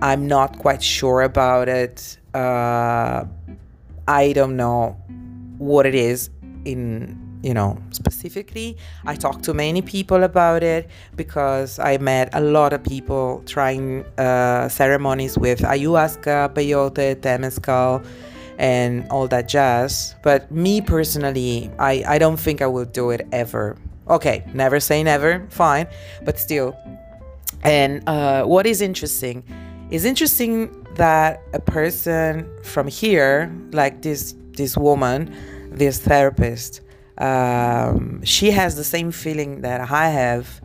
I'm 0.00 0.26
not 0.28 0.58
quite 0.58 0.82
sure 0.82 1.22
about 1.22 1.68
it. 1.68 2.18
Uh, 2.32 3.24
I 4.06 4.32
don't 4.32 4.56
know 4.56 4.96
what 5.58 5.86
it 5.86 5.94
is 5.94 6.30
in 6.64 7.21
you 7.42 7.54
know, 7.54 7.78
specifically. 7.90 8.76
I 9.04 9.14
talked 9.14 9.44
to 9.44 9.54
many 9.54 9.82
people 9.82 10.22
about 10.22 10.62
it 10.62 10.88
because 11.16 11.78
I 11.78 11.98
met 11.98 12.30
a 12.32 12.40
lot 12.40 12.72
of 12.72 12.82
people 12.82 13.42
trying 13.46 14.04
uh, 14.18 14.68
ceremonies 14.68 15.36
with 15.36 15.60
ayahuasca, 15.60 16.54
peyote, 16.54 17.16
temescal, 17.16 18.04
and 18.58 19.06
all 19.10 19.26
that 19.28 19.48
jazz. 19.48 20.14
But 20.22 20.50
me 20.50 20.80
personally, 20.80 21.70
I, 21.78 22.04
I 22.06 22.18
don't 22.18 22.38
think 22.38 22.62
I 22.62 22.66
will 22.66 22.84
do 22.84 23.10
it 23.10 23.26
ever. 23.32 23.76
Okay, 24.08 24.44
never 24.54 24.80
say 24.80 25.02
never, 25.02 25.46
fine, 25.50 25.86
but 26.24 26.38
still. 26.38 26.76
And 27.62 28.06
uh, 28.08 28.44
what 28.44 28.66
is 28.66 28.80
interesting 28.80 29.44
is 29.90 30.04
interesting 30.04 30.84
that 30.94 31.40
a 31.52 31.60
person 31.60 32.48
from 32.62 32.88
here, 32.88 33.52
like 33.72 34.02
this 34.02 34.34
this 34.52 34.76
woman, 34.76 35.34
this 35.70 35.98
therapist, 35.98 36.82
um, 37.18 38.22
she 38.24 38.50
has 38.50 38.76
the 38.76 38.84
same 38.84 39.12
feeling 39.12 39.62
that 39.62 39.90
I 39.90 40.08
have 40.08 40.60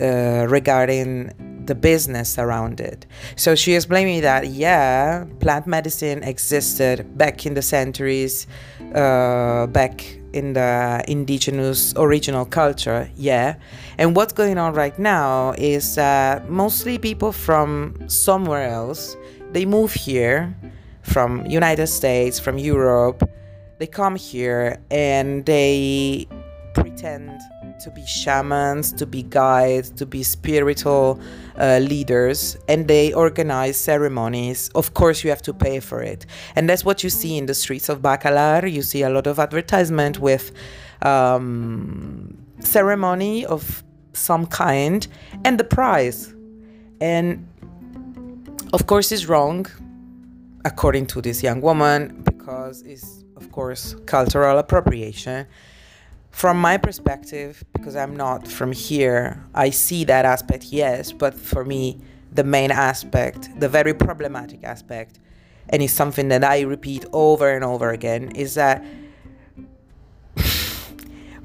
uh, 0.00 0.46
regarding 0.48 1.32
the 1.66 1.74
business 1.74 2.38
around 2.38 2.80
it. 2.80 3.06
So 3.36 3.54
she 3.54 3.74
explained 3.74 4.08
me 4.08 4.20
that 4.20 4.48
yeah, 4.48 5.24
plant 5.40 5.66
medicine 5.66 6.22
existed 6.22 7.16
back 7.16 7.46
in 7.46 7.54
the 7.54 7.62
centuries, 7.62 8.46
uh, 8.94 9.66
back 9.66 10.04
in 10.32 10.52
the 10.54 11.04
indigenous 11.08 11.92
original 11.96 12.44
culture, 12.44 13.10
yeah. 13.16 13.56
And 13.98 14.16
what's 14.16 14.32
going 14.32 14.58
on 14.58 14.74
right 14.74 14.98
now 14.98 15.54
is 15.58 15.94
that 15.96 16.48
mostly 16.48 16.98
people 16.98 17.32
from 17.32 17.96
somewhere 18.08 18.68
else 18.68 19.16
they 19.52 19.66
move 19.66 19.92
here 19.92 20.54
from 21.02 21.44
United 21.46 21.88
States, 21.88 22.38
from 22.38 22.58
Europe, 22.58 23.28
they 23.80 23.86
come 23.86 24.14
here 24.14 24.78
and 24.90 25.46
they 25.46 26.28
pretend 26.74 27.40
to 27.80 27.90
be 27.90 28.04
shamans, 28.04 28.92
to 28.92 29.06
be 29.06 29.22
guides, 29.22 29.88
to 29.88 30.04
be 30.04 30.22
spiritual 30.22 31.18
uh, 31.58 31.78
leaders, 31.78 32.58
and 32.68 32.86
they 32.86 33.10
organize 33.14 33.78
ceremonies. 33.78 34.68
Of 34.74 34.92
course, 34.92 35.24
you 35.24 35.30
have 35.30 35.40
to 35.42 35.54
pay 35.54 35.80
for 35.80 36.02
it. 36.02 36.26
And 36.56 36.68
that's 36.68 36.84
what 36.84 37.02
you 37.02 37.08
see 37.08 37.38
in 37.38 37.46
the 37.46 37.54
streets 37.54 37.88
of 37.88 38.02
Bacalar. 38.02 38.70
You 38.70 38.82
see 38.82 39.00
a 39.02 39.08
lot 39.08 39.26
of 39.26 39.38
advertisement 39.38 40.18
with 40.18 40.52
um, 41.00 42.36
ceremony 42.58 43.46
of 43.46 43.82
some 44.12 44.44
kind 44.44 45.08
and 45.46 45.58
the 45.58 45.64
price. 45.64 46.34
And 47.00 47.48
of 48.74 48.86
course, 48.86 49.10
it's 49.10 49.24
wrong, 49.24 49.64
according 50.66 51.06
to 51.06 51.22
this 51.22 51.42
young 51.42 51.62
woman, 51.62 52.22
because 52.26 52.82
it's 52.82 53.24
of 53.40 53.50
course, 53.50 53.96
cultural 54.06 54.58
appropriation. 54.58 55.46
From 56.30 56.60
my 56.60 56.76
perspective, 56.76 57.64
because 57.72 57.96
I'm 57.96 58.16
not 58.16 58.46
from 58.46 58.72
here, 58.72 59.44
I 59.54 59.70
see 59.70 60.04
that 60.04 60.24
aspect, 60.24 60.64
yes, 60.64 61.12
but 61.12 61.34
for 61.34 61.64
me, 61.64 62.00
the 62.32 62.44
main 62.44 62.70
aspect, 62.70 63.48
the 63.58 63.68
very 63.68 63.94
problematic 63.94 64.62
aspect, 64.62 65.18
and 65.68 65.82
it's 65.82 65.92
something 65.92 66.28
that 66.28 66.44
I 66.44 66.60
repeat 66.60 67.04
over 67.12 67.50
and 67.50 67.64
over 67.64 67.90
again, 67.90 68.30
is 68.36 68.54
that 68.54 68.84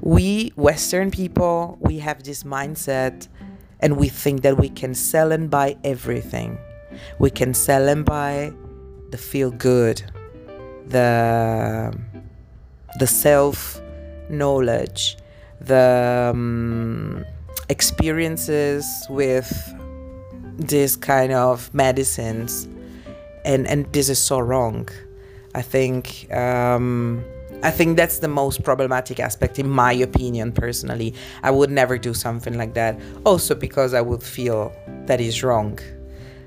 we 0.00 0.52
Western 0.56 1.10
people, 1.10 1.78
we 1.80 1.98
have 1.98 2.22
this 2.22 2.44
mindset 2.44 3.28
and 3.80 3.96
we 3.96 4.08
think 4.08 4.42
that 4.42 4.56
we 4.56 4.68
can 4.68 4.94
sell 4.94 5.32
and 5.32 5.50
buy 5.50 5.76
everything. 5.84 6.58
We 7.18 7.30
can 7.30 7.52
sell 7.52 7.88
and 7.88 8.04
buy 8.04 8.52
the 9.10 9.18
feel 9.18 9.50
good, 9.50 10.02
the 10.88 11.92
the 12.98 13.06
self 13.06 13.80
knowledge, 14.28 15.16
the 15.60 16.30
um, 16.32 17.24
experiences 17.68 18.86
with 19.08 19.50
this 20.58 20.96
kind 20.96 21.32
of 21.32 21.72
medicines, 21.74 22.68
and 23.44 23.66
and 23.66 23.92
this 23.92 24.08
is 24.08 24.22
so 24.22 24.38
wrong. 24.38 24.88
I 25.54 25.62
think 25.62 26.32
um, 26.32 27.24
I 27.62 27.70
think 27.70 27.96
that's 27.96 28.18
the 28.18 28.28
most 28.28 28.62
problematic 28.62 29.18
aspect, 29.18 29.58
in 29.58 29.68
my 29.68 29.92
opinion, 29.92 30.52
personally. 30.52 31.14
I 31.42 31.50
would 31.50 31.70
never 31.70 31.98
do 31.98 32.14
something 32.14 32.56
like 32.56 32.74
that. 32.74 33.00
Also, 33.24 33.54
because 33.54 33.94
I 33.94 34.00
would 34.00 34.22
feel 34.22 34.72
that 35.06 35.20
is 35.20 35.42
wrong. 35.42 35.78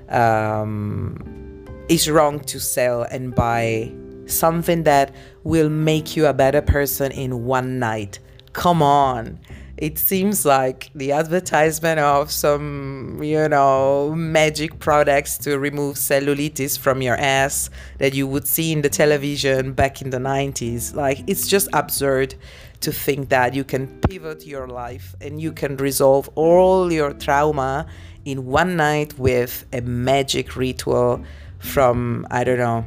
Um, 0.08 1.64
it's 1.88 2.08
wrong 2.08 2.40
to 2.40 2.60
sell 2.60 3.02
and 3.02 3.34
buy 3.34 3.92
something 4.30 4.84
that 4.84 5.14
will 5.44 5.68
make 5.68 6.16
you 6.16 6.26
a 6.26 6.32
better 6.32 6.62
person 6.62 7.12
in 7.12 7.44
one 7.44 7.78
night. 7.78 8.18
Come 8.52 8.82
on 8.82 9.38
it 9.80 9.98
seems 9.98 10.44
like 10.44 10.90
the 10.94 11.10
advertisement 11.10 11.98
of 11.98 12.30
some, 12.30 13.18
you 13.22 13.48
know, 13.48 14.14
magic 14.14 14.78
products 14.78 15.38
to 15.38 15.58
remove 15.58 15.96
cellulitis 15.96 16.78
from 16.78 17.00
your 17.00 17.16
ass 17.16 17.70
that 17.96 18.12
you 18.12 18.26
would 18.26 18.46
see 18.46 18.72
in 18.72 18.82
the 18.82 18.90
television 18.90 19.72
back 19.72 20.02
in 20.02 20.10
the 20.10 20.18
90s. 20.18 20.94
Like, 20.94 21.24
it's 21.26 21.48
just 21.48 21.66
absurd 21.72 22.34
to 22.80 22.92
think 22.92 23.30
that 23.30 23.54
you 23.54 23.64
can 23.64 23.86
pivot 24.00 24.46
your 24.46 24.68
life 24.68 25.14
and 25.18 25.40
you 25.40 25.50
can 25.50 25.78
resolve 25.78 26.28
all 26.34 26.92
your 26.92 27.14
trauma 27.14 27.86
in 28.26 28.44
one 28.44 28.76
night 28.76 29.18
with 29.18 29.64
a 29.72 29.80
magic 29.80 30.56
ritual 30.56 31.24
from, 31.58 32.26
I 32.30 32.44
don't 32.44 32.58
know, 32.58 32.84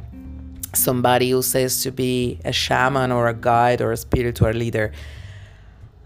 somebody 0.74 1.30
who 1.30 1.42
says 1.42 1.82
to 1.82 1.90
be 1.90 2.38
a 2.44 2.52
shaman 2.52 3.12
or 3.12 3.28
a 3.28 3.34
guide 3.34 3.80
or 3.80 3.92
a 3.92 3.96
spiritual 3.96 4.50
leader. 4.50 4.92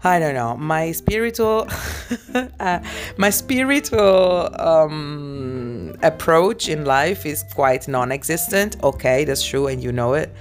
I 0.01 0.17
don't 0.17 0.33
know. 0.33 0.55
My 0.55 0.93
spiritual, 0.93 1.67
uh, 2.59 2.79
my 3.17 3.29
spiritual 3.29 4.49
um, 4.59 5.95
approach 6.01 6.69
in 6.69 6.85
life 6.85 7.25
is 7.25 7.43
quite 7.53 7.87
non-existent. 7.87 8.81
Okay, 8.81 9.25
that's 9.25 9.45
true, 9.45 9.67
and 9.67 9.83
you 9.83 9.91
know 9.91 10.13
it. 10.13 10.33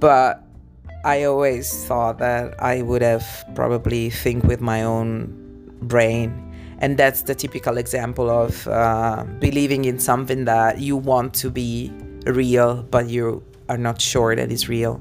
But 0.00 0.42
I 1.04 1.24
always 1.24 1.84
thought 1.84 2.18
that 2.18 2.60
I 2.62 2.80
would 2.82 3.02
have 3.02 3.26
probably 3.54 4.08
think 4.08 4.44
with 4.44 4.62
my 4.62 4.82
own 4.82 5.28
brain, 5.82 6.32
and 6.78 6.96
that's 6.96 7.22
the 7.22 7.34
typical 7.34 7.76
example 7.76 8.30
of 8.30 8.66
uh, 8.66 9.24
believing 9.40 9.84
in 9.84 9.98
something 9.98 10.46
that 10.46 10.80
you 10.80 10.96
want 10.96 11.34
to 11.34 11.50
be 11.50 11.92
real, 12.24 12.82
but 12.82 13.08
you 13.08 13.42
are 13.68 13.78
not 13.78 14.00
sure 14.00 14.34
that 14.36 14.50
it's 14.50 14.68
real. 14.68 15.00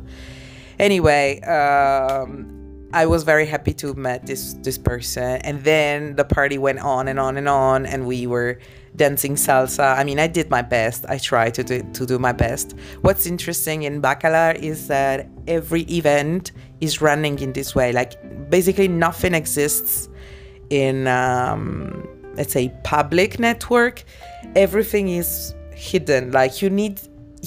Anyway. 0.79 1.41
Um, 1.41 2.55
I 2.95 3.05
was 3.07 3.23
very 3.23 3.45
happy 3.45 3.73
to 3.73 3.93
met 3.93 4.25
this 4.25 4.53
this 4.63 4.77
person, 4.77 5.41
and 5.43 5.61
then 5.65 6.15
the 6.15 6.23
party 6.23 6.57
went 6.57 6.79
on 6.79 7.09
and 7.09 7.19
on 7.19 7.35
and 7.35 7.49
on, 7.49 7.85
and 7.85 8.07
we 8.07 8.25
were 8.25 8.57
dancing 8.95 9.35
salsa. 9.35 9.97
I 9.97 10.05
mean, 10.05 10.17
I 10.17 10.27
did 10.27 10.49
my 10.49 10.61
best. 10.61 11.05
I 11.09 11.17
tried 11.17 11.55
to 11.55 11.63
do, 11.65 11.83
to 11.91 12.05
do 12.05 12.17
my 12.17 12.31
best. 12.31 12.73
What's 13.01 13.25
interesting 13.25 13.83
in 13.83 14.01
Bacalar 14.01 14.55
is 14.55 14.87
that 14.87 15.27
every 15.45 15.81
event 15.81 16.53
is 16.79 17.01
running 17.01 17.39
in 17.39 17.51
this 17.51 17.75
way. 17.75 17.91
Like 17.91 18.13
basically, 18.49 18.87
nothing 18.87 19.33
exists 19.33 20.07
in 20.69 21.07
um, 21.07 22.07
let's 22.35 22.53
say 22.53 22.73
public 22.85 23.39
network. 23.39 24.05
Everything 24.55 25.09
is 25.09 25.53
hidden. 25.75 26.31
Like 26.31 26.61
you 26.61 26.69
need 26.69 27.01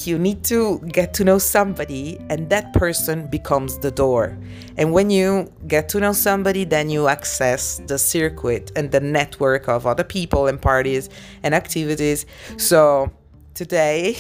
you 0.07 0.19
need 0.19 0.45
to 0.45 0.79
get 0.81 1.15
to 1.15 1.25
know 1.25 1.39
somebody, 1.39 2.19
and 2.29 2.49
that 2.51 2.73
person 2.73 3.27
becomes 3.27 3.79
the 3.79 3.91
door. 3.91 4.37
And 4.77 4.93
when 4.93 5.11
you 5.11 5.53
get 5.67 5.89
to 5.91 6.01
know 6.01 6.13
somebody, 6.13 6.65
then 6.65 6.91
you 6.91 7.09
access 7.09 7.81
the 7.87 7.99
circuit 7.99 8.71
and 8.77 8.91
the 8.91 9.01
network 9.01 9.69
of 9.69 9.87
other 9.87 10.05
people 10.05 10.47
and 10.47 10.61
parties 10.61 11.09
and 11.43 11.55
activities. 11.55 12.27
So 12.57 13.11
today, 13.55 14.17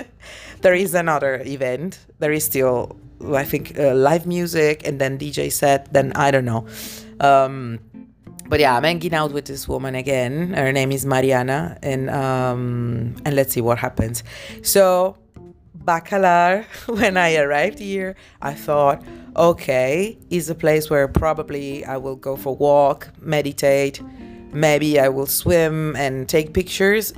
there 0.60 0.74
is 0.74 0.94
another 0.94 1.42
event. 1.44 1.98
There 2.18 2.32
is 2.32 2.44
still, 2.44 2.96
I 3.34 3.44
think, 3.44 3.78
uh, 3.78 3.94
live 3.94 4.26
music 4.26 4.86
and 4.86 5.00
then 5.00 5.18
DJ 5.18 5.50
set. 5.50 5.92
Then 5.92 6.12
I 6.14 6.30
don't 6.30 6.44
know. 6.44 6.66
Um, 7.20 7.80
but 8.48 8.60
yeah, 8.60 8.76
I'm 8.76 8.84
hanging 8.84 9.14
out 9.14 9.32
with 9.32 9.46
this 9.46 9.66
woman 9.68 9.94
again. 9.94 10.54
Her 10.54 10.72
name 10.72 10.92
is 10.92 11.04
Mariana, 11.04 11.78
and 11.82 12.10
um, 12.10 13.16
and 13.24 13.34
let's 13.34 13.52
see 13.52 13.60
what 13.60 13.78
happens. 13.78 14.22
So, 14.62 15.16
Bacalar, 15.84 16.64
when 16.86 17.16
I 17.16 17.36
arrived 17.36 17.78
here, 17.78 18.16
I 18.42 18.54
thought, 18.54 19.02
okay, 19.36 20.18
is 20.30 20.48
a 20.50 20.54
place 20.54 20.90
where 20.90 21.08
probably 21.08 21.84
I 21.84 21.96
will 21.96 22.16
go 22.16 22.36
for 22.36 22.56
walk, 22.56 23.08
meditate, 23.20 24.00
maybe 24.52 24.98
I 24.98 25.08
will 25.08 25.26
swim 25.26 25.96
and 25.96 26.28
take 26.28 26.54
pictures 26.54 27.12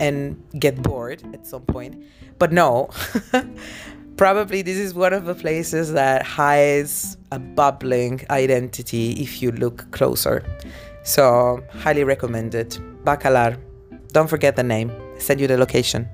and 0.00 0.42
get 0.58 0.82
bored 0.82 1.22
at 1.34 1.46
some 1.46 1.62
point. 1.62 2.02
But 2.38 2.52
no, 2.52 2.90
probably 4.18 4.62
this 4.62 4.76
is 4.76 4.94
one 4.94 5.12
of 5.12 5.24
the 5.26 5.34
places 5.34 5.92
that 5.92 6.24
hides 6.24 7.16
a 7.30 7.38
bubbling 7.38 8.20
identity 8.30 9.12
if 9.12 9.40
you 9.40 9.52
look 9.52 9.88
closer. 9.92 10.44
So, 11.04 11.62
highly 11.70 12.02
recommended. 12.02 12.70
Bacalar. 13.04 13.56
Don't 14.08 14.28
forget 14.28 14.56
the 14.56 14.64
name. 14.64 14.90
send 15.18 15.40
you 15.40 15.46
the 15.46 15.56
location. 15.56 16.08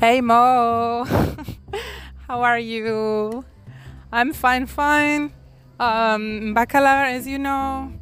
Hey 0.00 0.20
Mo, 0.20 1.04
how 2.26 2.42
are 2.42 2.58
you? 2.58 3.44
I'm 4.10 4.32
fine, 4.32 4.66
fine. 4.66 5.32
Um, 5.78 6.54
Bacalar, 6.56 7.06
as 7.14 7.28
you 7.28 7.38
know, 7.38 7.92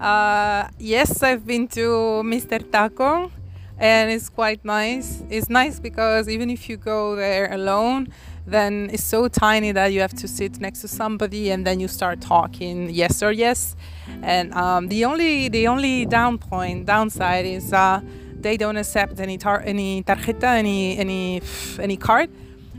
uh, 0.00 0.68
yes, 0.78 1.22
I've 1.22 1.46
been 1.46 1.68
to 1.68 2.22
Mr. 2.24 2.70
Taco, 2.70 3.30
and 3.78 4.10
it's 4.10 4.28
quite 4.28 4.64
nice. 4.64 5.22
It's 5.30 5.48
nice 5.48 5.80
because 5.80 6.28
even 6.28 6.50
if 6.50 6.68
you 6.68 6.76
go 6.76 7.16
there 7.16 7.52
alone, 7.52 8.08
then 8.46 8.90
it's 8.92 9.04
so 9.04 9.28
tiny 9.28 9.72
that 9.72 9.92
you 9.92 10.00
have 10.00 10.12
to 10.14 10.28
sit 10.28 10.60
next 10.60 10.80
to 10.82 10.88
somebody 10.88 11.50
and 11.50 11.66
then 11.66 11.80
you 11.80 11.88
start 11.88 12.20
talking 12.20 12.90
yes 12.90 13.22
or 13.22 13.32
yes. 13.32 13.74
And 14.22 14.52
um, 14.54 14.88
the 14.88 15.04
only 15.04 15.48
the 15.48 15.66
only 15.66 16.06
down 16.06 16.38
point 16.38 16.86
downside 16.86 17.46
is 17.46 17.72
uh, 17.72 18.00
they 18.38 18.56
don't 18.56 18.76
accept 18.76 19.18
any 19.20 19.38
tar- 19.38 19.62
any 19.64 20.02
tarjeta 20.02 20.44
any 20.44 20.98
any 20.98 21.40
any 21.80 21.96
card, 21.96 22.30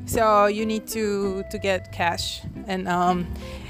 so 0.05 0.45
you 0.45 0.65
need 0.65 0.87
to 0.87 1.43
to 1.49 1.57
get 1.57 1.91
cash. 1.91 2.41
And 2.67 2.87
um, 2.87 3.25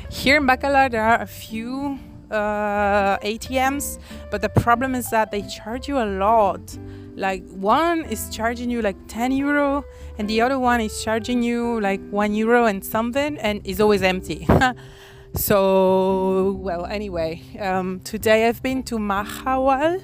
here 0.10 0.38
in 0.38 0.46
Bacalar 0.46 0.92
there 0.92 1.04
are 1.04 1.22
a 1.22 1.28
few 1.28 1.98
uh, 2.32 3.18
ATMs, 3.20 4.00
but 4.32 4.42
the 4.42 4.50
problem 4.50 4.96
is 4.96 5.10
that 5.10 5.32
they 5.32 5.42
charge 5.44 5.88
you 5.88 5.98
a 5.98 6.06
lot. 6.06 6.78
Like 7.16 7.48
one 7.50 8.04
is 8.06 8.30
charging 8.30 8.70
you 8.70 8.82
like 8.82 8.98
10 9.08 9.32
euro, 9.32 9.86
and 10.18 10.30
the 10.30 10.42
other 10.42 10.60
one 10.60 10.82
is 10.82 11.04
charging 11.04 11.42
you 11.44 11.80
like 11.80 12.02
one 12.10 12.34
euro 12.34 12.66
and 12.66 12.84
something, 12.84 13.38
and 13.38 13.66
is 13.66 13.80
always 13.80 14.02
empty. 14.02 14.48
so 15.36 16.54
well, 16.60 16.86
anyway, 16.86 17.42
um, 17.60 18.02
today 18.02 18.48
I've 18.48 18.62
been 18.62 18.84
to 18.84 18.98
Mahahual. 18.98 20.04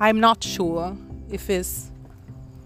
I'm 0.00 0.20
not 0.20 0.42
sure 0.42 0.96
if 1.30 1.48
it's 1.48 1.90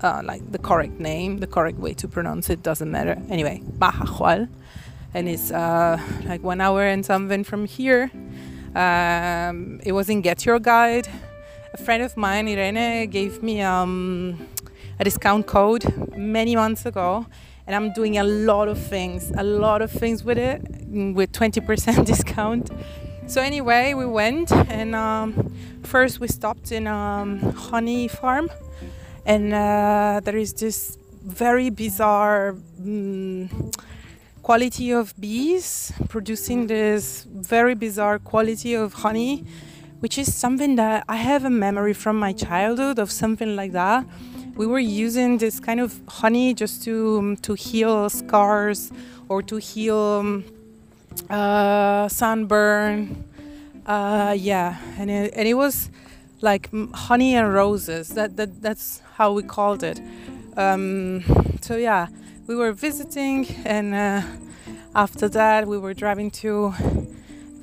uh, 0.01 0.22
like 0.24 0.51
the 0.51 0.59
correct 0.59 0.98
name, 0.98 1.38
the 1.38 1.46
correct 1.46 1.79
way 1.79 1.94
to 1.94 2.09
pronounce 2.09 2.51
it 2.51 2.62
doesn't 2.62 2.90
matter. 2.90 3.20
Anyway, 3.29 3.62
Mahahual, 3.79 4.48
and 5.14 5.29
it's 5.29 5.51
uh, 5.51 6.01
like 6.24 6.42
one 6.42 6.61
hour 6.61 6.83
and 6.83 7.05
something 7.05 7.44
from 7.44 7.66
here. 7.66 8.11
Um, 8.74 9.81
it 9.83 9.92
was 9.92 10.09
in 10.09 10.20
Get 10.20 10.44
Your 10.44 10.59
Guide. 10.59 11.09
A 11.72 11.76
friend 11.76 12.02
of 12.02 12.16
mine, 12.16 12.48
Irene, 12.48 13.09
gave 13.11 13.42
me 13.42 13.62
um, 13.62 14.46
a 14.98 15.04
discount 15.04 15.46
code 15.46 15.85
many 16.16 16.54
months 16.57 16.87
ago, 16.87 17.26
and 17.66 17.74
I'm 17.74 17.92
doing 17.92 18.18
a 18.18 18.24
lot 18.24 18.68
of 18.68 18.78
things, 18.78 19.31
a 19.37 19.42
lot 19.42 19.83
of 19.83 19.90
things 19.90 20.24
with 20.24 20.38
it, 20.38 20.62
with 21.14 21.33
20% 21.33 22.04
discount. 22.12 22.70
So 23.26 23.42
anyway, 23.42 23.94
we 23.94 24.07
went, 24.07 24.52
and 24.52 24.94
um, 24.94 25.52
first 25.83 26.20
we 26.20 26.28
stopped 26.28 26.72
in 26.72 26.87
a 26.87 26.94
um, 26.94 27.40
honey 27.52 28.09
farm, 28.09 28.50
and 29.26 29.52
uh, 29.52 30.20
there 30.24 30.37
is 30.37 30.52
this 30.54 30.96
very 31.22 31.70
bizarre. 31.70 32.57
Um, 32.81 33.70
quality 34.48 34.90
of 34.92 35.12
bees 35.20 35.92
producing 36.08 36.68
this 36.68 37.26
very 37.28 37.74
bizarre 37.74 38.18
quality 38.18 38.72
of 38.72 38.94
honey, 38.94 39.44
which 40.00 40.16
is 40.16 40.34
something 40.34 40.74
that 40.76 41.04
I 41.06 41.16
have 41.16 41.44
a 41.44 41.50
memory 41.50 41.92
from 41.92 42.18
my 42.18 42.32
childhood 42.32 42.98
of 42.98 43.11
something 43.11 43.56
like 43.56 43.72
that. 43.72 44.06
we 44.56 44.66
were 44.66 44.84
using 45.04 45.37
this 45.37 45.61
kind 45.61 45.80
of 45.80 46.00
honey 46.20 46.54
just 46.54 46.82
to 46.84 46.94
um, 47.18 47.37
to 47.46 47.52
heal 47.52 48.08
scars 48.08 48.90
or 49.28 49.42
to 49.50 49.56
heal 49.58 50.02
um, 50.22 50.44
uh, 51.28 52.08
sunburn. 52.08 53.24
Uh, 53.84 54.34
yeah, 54.50 54.78
and 54.98 55.11
it, 55.11 55.34
and 55.37 55.46
it 55.46 55.56
was 55.64 55.90
like 56.40 56.70
honey 57.06 57.37
and 57.37 57.52
roses. 57.52 58.04
That, 58.16 58.30
that 58.38 58.50
that's 58.62 59.02
how 59.18 59.28
we 59.37 59.42
called 59.42 59.82
it. 59.82 60.00
Um, 60.56 61.22
so 61.61 61.76
yeah, 61.76 62.06
we 62.48 62.56
were 62.56 62.72
visiting, 62.72 63.46
and 63.66 63.94
uh, 63.94 64.22
after 64.94 65.28
that 65.28 65.68
we 65.68 65.76
were 65.76 65.92
driving 65.92 66.30
to 66.30 66.72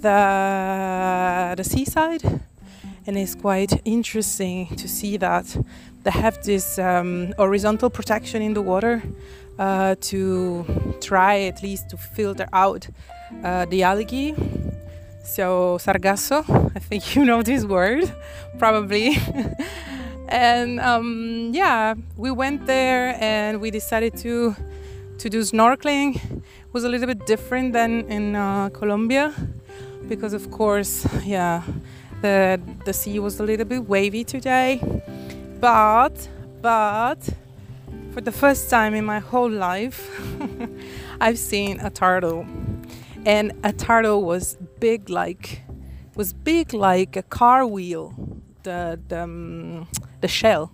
the 0.01 1.55
the 1.57 1.63
seaside, 1.63 2.23
and 3.07 3.17
it's 3.17 3.33
quite 3.33 3.81
interesting 3.83 4.67
to 4.75 4.87
see 4.87 5.17
that 5.17 5.57
they 6.03 6.11
have 6.11 6.37
this 6.43 6.77
um, 6.77 7.33
horizontal 7.35 7.89
protection 7.89 8.43
in 8.43 8.53
the 8.53 8.61
water 8.61 9.01
uh, 9.57 9.95
to 10.01 10.63
try 11.01 11.41
at 11.41 11.63
least 11.63 11.89
to 11.89 11.97
filter 11.97 12.47
out 12.53 12.87
uh, 13.43 13.65
the 13.65 13.81
algae. 13.81 14.35
So 15.23 15.79
sargasso 15.79 16.45
i 16.75 16.79
think 16.79 17.15
you 17.15 17.25
know 17.25 17.41
this 17.41 17.65
word 17.65 18.13
probably. 18.59 19.17
And 20.27 20.79
um, 20.79 21.51
yeah 21.53 21.93
we 22.17 22.31
went 22.31 22.65
there 22.65 23.15
and 23.21 23.61
we 23.61 23.69
decided 23.69 24.17
to 24.17 24.55
to 25.17 25.29
do 25.29 25.41
snorkeling 25.41 26.41
was 26.73 26.83
a 26.83 26.89
little 26.89 27.07
bit 27.07 27.25
different 27.25 27.73
than 27.73 28.01
in 28.09 28.35
uh, 28.35 28.69
colombia 28.69 29.33
because 30.07 30.33
of 30.33 30.51
course 30.51 31.07
yeah 31.23 31.63
the 32.21 32.59
the 32.85 32.93
sea 32.93 33.19
was 33.19 33.39
a 33.39 33.43
little 33.43 33.65
bit 33.65 33.87
wavy 33.87 34.23
today. 34.23 34.81
But 35.59 36.15
but 36.61 37.21
for 38.13 38.21
the 38.21 38.31
first 38.31 38.69
time 38.69 38.93
in 38.95 39.05
my 39.05 39.19
whole 39.19 39.49
life 39.49 39.99
i've 41.21 41.39
seen 41.39 41.79
a 41.79 41.89
turtle. 41.89 42.45
And 43.25 43.53
a 43.63 43.73
turtle 43.73 44.23
was 44.23 44.57
big 44.79 45.09
like 45.09 45.61
was 46.15 46.33
big 46.33 46.73
like 46.73 47.15
a 47.15 47.23
car 47.23 47.65
wheel 47.65 48.13
the 48.63 48.99
the, 49.07 49.23
um, 49.23 49.87
the 50.21 50.27
shell. 50.27 50.71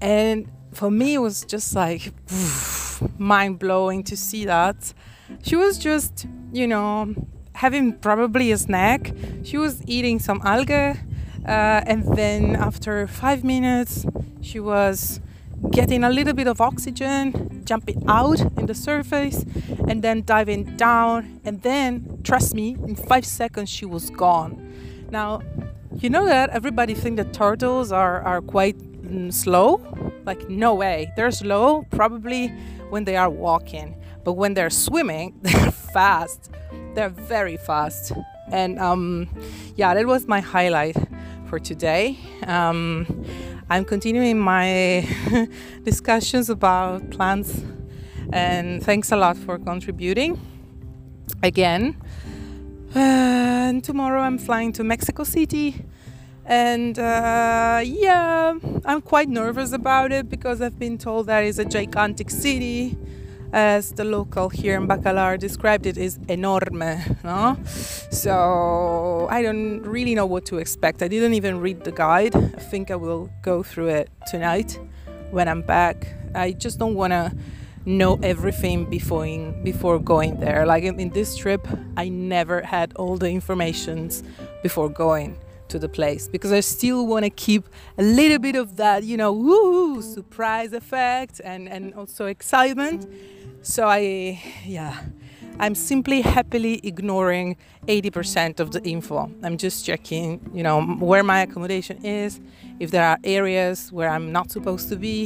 And 0.00 0.50
for 0.72 0.90
me 0.90 1.14
it 1.14 1.22
was 1.28 1.44
just 1.44 1.74
like 1.74 2.12
mind 3.18 3.58
blowing 3.58 4.02
to 4.02 4.16
see 4.16 4.44
that 4.44 4.92
she 5.42 5.56
was 5.56 5.78
just 5.78 6.26
you 6.52 6.66
know 6.66 7.14
having 7.54 7.92
probably 7.92 8.52
a 8.52 8.58
snack 8.58 9.12
she 9.42 9.56
was 9.56 9.82
eating 9.86 10.18
some 10.18 10.40
algae 10.44 10.98
uh, 11.46 11.80
and 11.86 12.04
then 12.16 12.56
after 12.56 13.06
five 13.06 13.44
minutes 13.44 14.06
she 14.40 14.60
was 14.60 15.20
getting 15.70 16.04
a 16.04 16.10
little 16.10 16.34
bit 16.34 16.46
of 16.46 16.60
oxygen, 16.60 17.62
jumping 17.64 18.02
out 18.08 18.40
in 18.58 18.66
the 18.66 18.74
surface, 18.74 19.44
and 19.88 20.02
then 20.02 20.22
diving 20.24 20.76
down. 20.76 21.40
And 21.44 21.62
then, 21.62 22.20
trust 22.22 22.54
me, 22.54 22.76
in 22.84 22.94
five 22.94 23.24
seconds 23.24 23.70
she 23.70 23.84
was 23.84 24.10
gone. 24.10 24.72
Now, 25.10 25.42
you 25.96 26.10
know 26.10 26.26
that 26.26 26.50
everybody 26.50 26.94
think 26.94 27.16
that 27.16 27.32
turtles 27.32 27.92
are, 27.92 28.20
are 28.22 28.40
quite 28.40 28.76
mm, 28.78 29.32
slow? 29.32 29.80
Like, 30.24 30.48
no 30.48 30.74
way. 30.74 31.12
They're 31.16 31.30
slow 31.30 31.86
probably 31.90 32.52
when 32.94 33.04
they 33.04 33.16
are 33.16 33.28
walking, 33.28 33.96
but 34.22 34.34
when 34.34 34.54
they're 34.54 34.70
swimming, 34.70 35.34
they're 35.42 35.72
fast. 35.72 36.48
They're 36.94 37.08
very 37.08 37.56
fast. 37.56 38.12
And 38.52 38.78
um, 38.78 39.28
yeah, 39.74 39.94
that 39.94 40.06
was 40.06 40.28
my 40.28 40.38
highlight 40.38 40.96
for 41.48 41.58
today. 41.58 42.16
Um, 42.46 43.24
I'm 43.68 43.84
continuing 43.84 44.38
my 44.38 45.08
discussions 45.82 46.48
about 46.48 47.10
plants, 47.10 47.64
and 48.32 48.80
thanks 48.80 49.10
a 49.10 49.16
lot 49.16 49.36
for 49.36 49.58
contributing 49.58 50.40
again. 51.42 51.96
And 53.66 53.82
tomorrow 53.82 54.20
I'm 54.20 54.38
flying 54.38 54.70
to 54.74 54.84
Mexico 54.84 55.24
City, 55.24 55.84
and 56.46 56.98
uh, 56.98 57.80
yeah, 57.84 58.54
I'm 58.84 59.00
quite 59.00 59.28
nervous 59.28 59.72
about 59.72 60.12
it 60.12 60.28
because 60.28 60.60
I've 60.60 60.78
been 60.78 60.98
told 60.98 61.26
that 61.26 61.44
it's 61.44 61.58
a 61.58 61.64
gigantic 61.64 62.30
city 62.30 62.98
as 63.52 63.92
the 63.92 64.04
local 64.04 64.48
here 64.48 64.76
in 64.76 64.88
Bacalar 64.88 65.38
described 65.38 65.86
it, 65.86 65.96
is 65.96 66.18
enorme. 66.28 67.16
No? 67.22 67.56
So 68.10 69.28
I 69.30 69.42
don't 69.42 69.82
really 69.82 70.14
know 70.14 70.26
what 70.26 70.44
to 70.46 70.58
expect. 70.58 71.02
I 71.02 71.08
didn't 71.08 71.34
even 71.34 71.60
read 71.60 71.84
the 71.84 71.92
guide. 71.92 72.34
I 72.34 72.48
think 72.70 72.90
I 72.90 72.96
will 72.96 73.30
go 73.42 73.62
through 73.62 73.88
it 73.88 74.10
tonight 74.26 74.78
when 75.30 75.48
I'm 75.48 75.62
back. 75.62 76.08
I 76.34 76.52
just 76.52 76.78
don't 76.78 76.94
want 76.94 77.12
to 77.12 77.32
know 77.86 78.18
everything 78.22 78.90
before 78.90 79.26
before 79.62 80.00
going 80.00 80.40
there. 80.40 80.66
Like 80.66 80.82
in, 80.82 80.98
in 80.98 81.10
this 81.10 81.36
trip, 81.36 81.66
I 81.96 82.08
never 82.08 82.60
had 82.62 82.92
all 82.96 83.16
the 83.16 83.30
informations 83.30 84.24
before 84.62 84.88
going 84.88 85.38
to 85.74 85.78
the 85.80 85.88
place 85.88 86.28
because 86.28 86.52
I 86.52 86.60
still 86.60 87.04
want 87.04 87.24
to 87.24 87.30
keep 87.30 87.64
a 87.98 88.02
little 88.02 88.38
bit 88.38 88.54
of 88.54 88.76
that, 88.76 89.02
you 89.02 89.16
know, 89.16 89.32
woo 89.32 90.00
surprise 90.02 90.72
effect 90.72 91.40
and 91.42 91.68
and 91.68 91.94
also 91.94 92.26
excitement. 92.26 93.00
So 93.62 93.88
I, 93.88 94.40
yeah, 94.64 94.94
I'm 95.58 95.74
simply 95.74 96.20
happily 96.20 96.74
ignoring 96.82 97.56
80% 97.88 98.60
of 98.60 98.70
the 98.70 98.82
info. 98.84 99.30
I'm 99.42 99.56
just 99.56 99.84
checking, 99.84 100.28
you 100.54 100.62
know, 100.62 100.82
where 101.10 101.24
my 101.24 101.40
accommodation 101.46 102.04
is, 102.04 102.40
if 102.78 102.90
there 102.90 103.04
are 103.04 103.18
areas 103.24 103.90
where 103.90 104.10
I'm 104.10 104.30
not 104.32 104.50
supposed 104.50 104.88
to 104.90 104.96
be, 104.96 105.18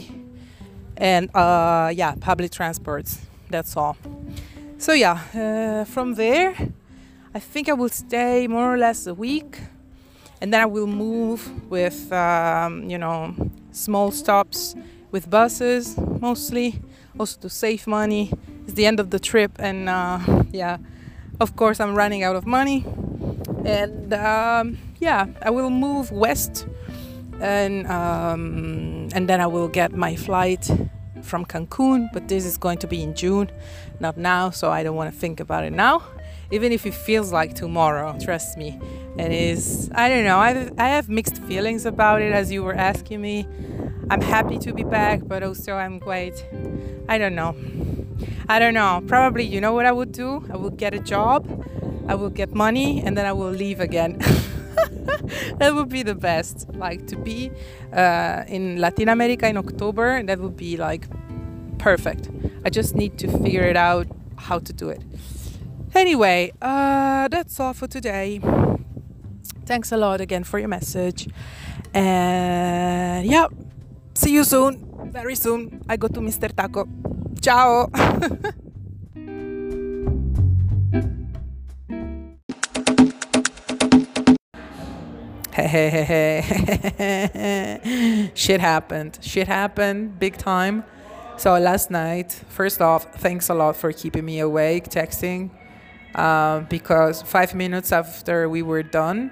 and 0.96 1.24
uh, 1.34 1.92
yeah, 1.94 2.14
public 2.20 2.50
transports. 2.52 3.10
That's 3.50 3.76
all. 3.76 3.96
So 4.78 4.92
yeah, 4.92 5.18
uh, 5.34 5.84
from 5.84 6.14
there, 6.14 6.54
I 7.34 7.40
think 7.40 7.68
I 7.68 7.74
will 7.74 7.94
stay 8.06 8.46
more 8.46 8.72
or 8.72 8.78
less 8.78 9.06
a 9.06 9.14
week, 9.14 9.58
and 10.40 10.52
then 10.52 10.60
I 10.60 10.66
will 10.66 10.86
move 10.86 11.70
with, 11.70 12.12
um, 12.12 12.88
you 12.88 12.98
know, 12.98 13.34
small 13.72 14.10
stops 14.10 14.74
with 15.10 15.30
buses 15.30 15.96
mostly 16.20 16.80
also 17.18 17.40
to 17.40 17.50
save 17.50 17.86
money. 17.86 18.32
It's 18.64 18.74
the 18.74 18.86
end 18.86 19.00
of 19.00 19.10
the 19.10 19.18
trip, 19.18 19.52
and 19.58 19.88
uh, 19.88 20.18
yeah, 20.52 20.78
of 21.40 21.56
course, 21.56 21.80
I'm 21.80 21.94
running 21.94 22.22
out 22.22 22.36
of 22.36 22.46
money. 22.46 22.84
And 23.64 24.12
um, 24.14 24.78
yeah, 25.00 25.26
I 25.42 25.50
will 25.50 25.70
move 25.70 26.12
west, 26.12 26.66
and 27.40 27.86
um, 27.86 29.08
and 29.14 29.28
then 29.28 29.40
I 29.40 29.46
will 29.46 29.68
get 29.68 29.92
my 29.92 30.16
flight 30.16 30.70
from 31.22 31.44
Cancun. 31.44 32.08
But 32.12 32.28
this 32.28 32.44
is 32.44 32.56
going 32.56 32.78
to 32.78 32.86
be 32.86 33.02
in 33.02 33.14
June, 33.14 33.50
not 34.00 34.16
now, 34.16 34.50
so 34.50 34.70
I 34.70 34.82
don't 34.82 34.96
want 34.96 35.12
to 35.12 35.18
think 35.18 35.40
about 35.40 35.64
it 35.64 35.72
now. 35.72 36.02
Even 36.50 36.72
if 36.72 36.86
it 36.86 36.94
feels 36.94 37.32
like 37.32 37.54
tomorrow, 37.54 38.16
trust 38.18 38.56
me. 38.56 38.78
And 39.18 39.32
It 39.32 39.42
is. 39.52 39.90
I 39.94 40.08
don't 40.08 40.24
know. 40.24 40.38
I 40.38 40.70
I 40.78 40.88
have 40.88 41.08
mixed 41.08 41.38
feelings 41.42 41.84
about 41.86 42.22
it, 42.22 42.32
as 42.32 42.50
you 42.50 42.62
were 42.62 42.74
asking 42.74 43.20
me. 43.20 43.46
I'm 44.10 44.22
happy 44.22 44.58
to 44.60 44.72
be 44.72 44.84
back, 44.84 45.20
but 45.26 45.42
also 45.42 45.74
I'm 45.74 46.00
quite, 46.00 46.42
I 47.10 47.18
don't 47.18 47.34
know. 47.34 47.54
I 48.48 48.58
don't 48.58 48.72
know. 48.72 49.02
Probably, 49.06 49.44
you 49.44 49.60
know 49.60 49.74
what 49.74 49.84
I 49.84 49.92
would 49.92 50.12
do? 50.12 50.42
I 50.50 50.56
would 50.56 50.78
get 50.78 50.94
a 50.94 50.98
job, 50.98 51.46
I 52.08 52.14
will 52.14 52.30
get 52.30 52.54
money, 52.54 53.02
and 53.04 53.18
then 53.18 53.26
I 53.26 53.32
will 53.32 53.50
leave 53.50 53.80
again. 53.80 54.16
that 55.58 55.74
would 55.74 55.90
be 55.90 56.02
the 56.02 56.14
best. 56.14 56.66
Like 56.72 57.06
to 57.08 57.16
be 57.16 57.50
uh, 57.92 58.44
in 58.48 58.78
Latin 58.78 59.10
America 59.10 59.46
in 59.46 59.58
October, 59.58 60.22
that 60.22 60.38
would 60.38 60.56
be 60.56 60.78
like 60.78 61.06
perfect. 61.78 62.30
I 62.64 62.70
just 62.70 62.94
need 62.94 63.18
to 63.18 63.28
figure 63.28 63.64
it 63.64 63.76
out 63.76 64.06
how 64.36 64.58
to 64.58 64.72
do 64.72 64.88
it. 64.88 65.02
Anyway, 65.94 66.52
uh, 66.60 67.28
that's 67.28 67.58
all 67.60 67.74
for 67.74 67.86
today. 67.86 68.40
Thanks 69.64 69.92
a 69.92 69.96
lot 69.96 70.20
again 70.20 70.44
for 70.44 70.58
your 70.58 70.68
message. 70.68 71.28
And 71.92 73.26
yeah. 73.26 73.46
See 74.14 74.32
you 74.32 74.44
soon. 74.44 75.10
Very 75.12 75.34
soon. 75.34 75.82
I 75.88 75.96
go 75.96 76.08
to 76.08 76.20
Mr. 76.20 76.54
Taco. 76.54 76.86
Ciao. 77.40 77.88
Shit 88.34 88.60
happened. 88.60 89.18
Shit 89.20 89.48
happened 89.48 90.18
big 90.18 90.38
time. 90.38 90.84
So 91.36 91.58
last 91.58 91.90
night, 91.90 92.32
first 92.48 92.80
off, 92.80 93.12
thanks 93.14 93.48
a 93.48 93.54
lot 93.54 93.76
for 93.76 93.92
keeping 93.92 94.24
me 94.24 94.40
awake, 94.40 94.88
texting, 94.88 95.50
uh, 96.14 96.60
because 96.60 97.22
five 97.22 97.54
minutes 97.54 97.92
after 97.92 98.48
we 98.48 98.62
were 98.62 98.82
done, 98.82 99.30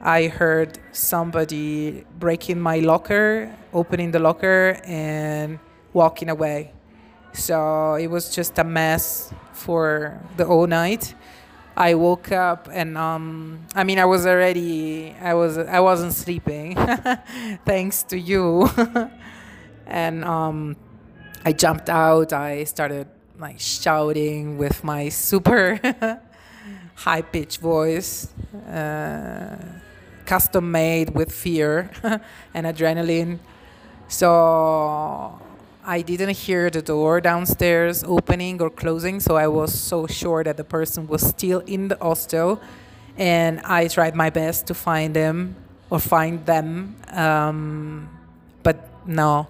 I 0.00 0.26
heard 0.28 0.78
somebody 0.92 2.04
breaking 2.18 2.60
my 2.60 2.78
locker, 2.80 3.54
opening 3.72 4.10
the 4.10 4.18
locker, 4.18 4.80
and 4.84 5.58
walking 5.92 6.28
away. 6.28 6.72
So 7.32 7.94
it 7.94 8.08
was 8.08 8.34
just 8.34 8.58
a 8.58 8.64
mess 8.64 9.32
for 9.52 10.20
the 10.36 10.44
whole 10.44 10.66
night. 10.66 11.14
I 11.76 11.94
woke 11.94 12.30
up 12.32 12.68
and 12.70 12.98
um, 12.98 13.66
I 13.74 13.84
mean 13.84 13.98
I 13.98 14.04
was 14.04 14.26
already 14.26 15.14
I 15.22 15.32
was 15.32 15.56
I 15.56 15.80
wasn't 15.80 16.12
sleeping 16.12 16.76
thanks 17.64 18.02
to 18.04 18.18
you 18.18 18.68
and 19.86 20.24
um, 20.24 20.76
I 21.44 21.52
jumped 21.52 21.88
out. 21.88 22.32
I 22.34 22.64
started 22.64 23.08
like 23.42 23.58
shouting 23.58 24.56
with 24.56 24.84
my 24.84 25.08
super 25.08 25.80
high 26.94 27.22
pitched 27.22 27.60
voice, 27.60 28.28
uh, 28.70 29.56
custom 30.24 30.70
made 30.70 31.10
with 31.10 31.32
fear 31.32 31.90
and 32.54 32.66
adrenaline. 32.66 33.40
So 34.06 35.40
I 35.84 36.02
didn't 36.02 36.36
hear 36.36 36.70
the 36.70 36.82
door 36.82 37.20
downstairs 37.20 38.04
opening 38.04 38.62
or 38.62 38.70
closing, 38.70 39.18
so 39.18 39.36
I 39.36 39.48
was 39.48 39.76
so 39.76 40.06
sure 40.06 40.44
that 40.44 40.56
the 40.56 40.64
person 40.64 41.08
was 41.08 41.22
still 41.22 41.60
in 41.66 41.88
the 41.88 41.98
hostel. 42.00 42.60
And 43.16 43.60
I 43.64 43.88
tried 43.88 44.14
my 44.14 44.30
best 44.30 44.68
to 44.68 44.74
find 44.74 45.16
him 45.16 45.56
or 45.90 45.98
find 45.98 46.46
them, 46.46 46.94
um, 47.10 48.08
but 48.62 48.88
no, 49.04 49.48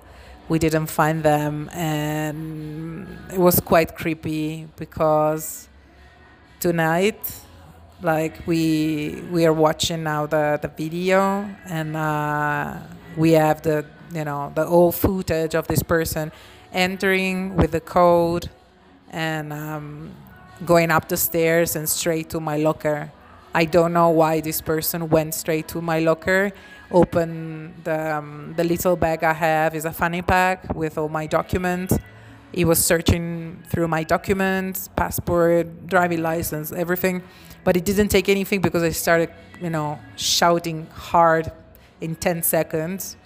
we 0.53 0.59
didn't 0.59 0.89
find 0.89 1.23
them. 1.23 1.71
And 1.73 3.09
it 3.33 3.39
was 3.39 3.59
quite 3.59 3.97
creepy 3.97 4.69
because 4.77 5.69
tonight, 6.61 7.21
like 8.03 8.47
we 8.47 9.23
we 9.31 9.47
are 9.47 9.57
watching 9.67 10.03
now 10.03 10.27
the 10.27 10.59
the 10.61 10.69
video, 10.69 11.49
and 11.65 11.97
uh, 11.97 12.77
we 13.17 13.33
have 13.33 13.63
the 13.63 13.87
you 14.13 14.25
know 14.29 14.53
the 14.55 14.67
old 14.67 14.95
footage 14.95 15.55
of 15.55 15.67
this 15.69 15.83
person 15.83 16.31
entering 16.73 17.57
with 17.57 17.71
the 17.73 17.81
code 17.81 18.51
and 19.11 19.53
um, 19.53 20.11
going 20.67 20.91
up 20.91 21.09
the 21.09 21.17
stairs 21.17 21.77
and 21.77 21.89
straight 21.89 22.29
to 22.29 22.41
my 22.41 22.59
locker. 22.59 23.11
I 23.55 23.65
don't 23.65 23.93
know 23.93 24.11
why 24.11 24.41
this 24.41 24.61
person 24.61 25.09
went 25.09 25.35
straight 25.35 25.67
to 25.69 25.81
my 25.81 25.99
locker. 26.01 26.53
Open 26.93 27.75
the 27.85 28.17
um, 28.17 28.55
the 28.57 28.65
little 28.65 28.97
bag 28.97 29.25
I 29.25 29.33
have 29.33 29.75
is 29.75 29.85
a 29.85 29.93
fanny 29.93 30.23
pack 30.23 30.75
with 30.75 30.99
all 30.99 31.09
my 31.09 31.27
documents. 31.27 31.99
He 32.53 32.67
was 32.67 32.85
searching 32.85 33.63
through 33.69 33.89
my 33.89 34.05
documents, 34.05 34.89
passport, 34.95 35.87
driving 35.87 36.23
license, 36.23 36.71
everything, 36.71 37.23
but 37.65 37.75
he 37.77 37.81
didn't 37.81 38.09
take 38.09 38.29
anything 38.29 38.61
because 38.61 38.83
I 38.83 38.91
started, 38.91 39.31
you 39.61 39.71
know, 39.71 39.99
shouting 40.17 40.87
hard 40.93 41.51
in 42.03 42.15
10 42.15 42.43
seconds 42.43 43.17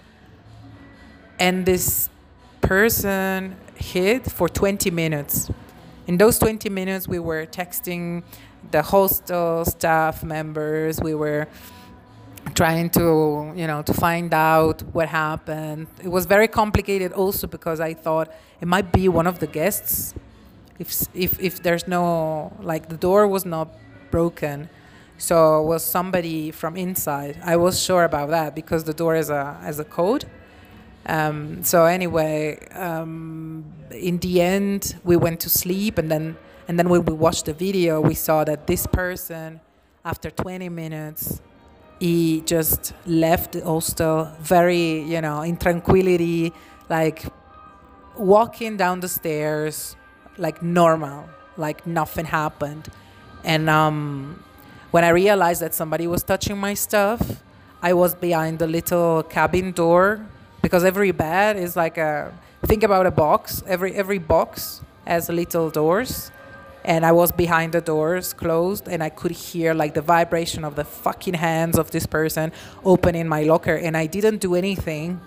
and 1.39 1.65
this 1.65 2.09
person 2.61 3.55
hid 3.75 4.31
for 4.31 4.49
20 4.49 4.91
minutes. 4.91 5.49
In 6.07 6.17
those 6.17 6.39
20 6.39 6.69
minutes, 6.69 7.07
we 7.07 7.19
were 7.19 7.45
texting 7.45 8.23
the 8.71 8.81
hostel 8.81 9.65
staff 9.65 10.23
members. 10.23 10.99
We 11.01 11.13
were 11.13 11.47
trying 12.53 12.89
to, 12.91 13.53
you 13.55 13.67
know, 13.67 13.81
to 13.81 13.93
find 13.93 14.33
out 14.33 14.81
what 14.93 15.07
happened. 15.09 15.87
It 16.03 16.09
was 16.09 16.25
very 16.25 16.47
complicated 16.47 17.11
also 17.13 17.47
because 17.47 17.79
I 17.79 17.93
thought 17.93 18.31
it 18.61 18.67
might 18.67 18.91
be 18.91 19.09
one 19.09 19.27
of 19.27 19.39
the 19.39 19.47
guests. 19.47 20.13
If 20.79 20.89
if 21.13 21.39
if 21.39 21.63
there's 21.63 21.87
no 21.87 22.53
like 22.61 22.89
the 22.89 22.97
door 22.97 23.27
was 23.27 23.45
not 23.45 23.69
broken, 24.11 24.69
so 25.17 25.61
was 25.61 25.83
somebody 25.83 26.51
from 26.51 26.77
inside. 26.77 27.39
I 27.43 27.55
was 27.57 27.81
sure 27.81 28.03
about 28.03 28.29
that 28.29 28.55
because 28.55 28.83
the 28.83 28.93
door 28.93 29.15
is 29.15 29.29
a 29.29 29.53
has 29.61 29.79
a 29.79 29.85
code 29.85 30.25
um, 31.07 31.63
so 31.63 31.85
anyway, 31.85 32.59
um, 32.73 33.63
in 33.91 34.17
the 34.19 34.41
end, 34.41 34.95
we 35.05 35.15
went 35.15 35.39
to 35.41 35.49
sleep, 35.49 35.97
and 35.97 36.11
then 36.11 36.37
and 36.67 36.77
then 36.77 36.89
when 36.89 37.05
we 37.05 37.13
watched 37.13 37.45
the 37.45 37.53
video, 37.53 38.01
we 38.01 38.13
saw 38.13 38.43
that 38.43 38.67
this 38.67 38.85
person, 38.85 39.61
after 40.03 40.29
20 40.29 40.67
minutes, 40.67 41.41
he 41.99 42.41
just 42.41 42.93
left 43.05 43.53
the 43.53 43.63
hostel 43.63 44.31
very, 44.39 45.01
you 45.01 45.21
know, 45.21 45.41
in 45.41 45.57
tranquility, 45.57 46.53
like 46.89 47.25
walking 48.15 48.77
down 48.77 48.99
the 48.99 49.07
stairs, 49.07 49.95
like 50.37 50.61
normal, 50.61 51.29
like 51.57 51.85
nothing 51.87 52.25
happened. 52.25 52.87
And 53.43 53.69
um, 53.69 54.43
when 54.91 55.03
I 55.03 55.09
realized 55.09 55.61
that 55.61 55.73
somebody 55.73 56.07
was 56.07 56.23
touching 56.23 56.57
my 56.57 56.73
stuff, 56.73 57.43
I 57.81 57.93
was 57.93 58.15
behind 58.15 58.59
the 58.59 58.67
little 58.67 59.23
cabin 59.23 59.71
door 59.71 60.25
because 60.61 60.83
every 60.83 61.11
bed 61.11 61.57
is 61.57 61.75
like 61.75 61.97
a 61.97 62.33
think 62.65 62.83
about 62.83 63.05
a 63.05 63.11
box 63.11 63.63
every 63.67 63.93
every 63.93 64.17
box 64.17 64.81
has 65.05 65.29
little 65.29 65.69
doors 65.69 66.31
and 66.87 67.05
I 67.05 67.11
was 67.11 67.33
behind 67.33 67.73
the 67.73 67.81
doors 67.81 68.31
closed 68.31 68.87
and 68.87 69.03
I 69.03 69.09
could 69.09 69.31
hear 69.31 69.73
like 69.73 69.93
the 69.93 70.01
vibration 70.01 70.63
of 70.63 70.75
the 70.75 70.85
fucking 70.85 71.33
hands 71.33 71.77
of 71.77 71.91
this 71.91 72.05
person 72.07 72.53
opening 72.85 73.27
my 73.27 73.43
locker. 73.43 73.75
And 73.75 73.97
I 73.97 74.05
didn't 74.05 74.37
do 74.37 74.55
anything. 74.55 75.19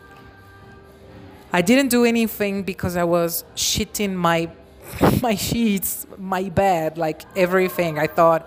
I 1.53 1.61
didn't 1.61 1.89
do 1.89 2.07
anything 2.07 2.63
because 2.63 2.97
I 2.97 3.05
was 3.05 3.45
shitting 3.55 4.15
my 4.15 4.49
my 5.23 5.35
sheets 5.35 6.07
my 6.17 6.49
bed 6.49 6.97
like 6.97 7.23
everything. 7.37 7.99
I 7.99 8.07
thought 8.07 8.43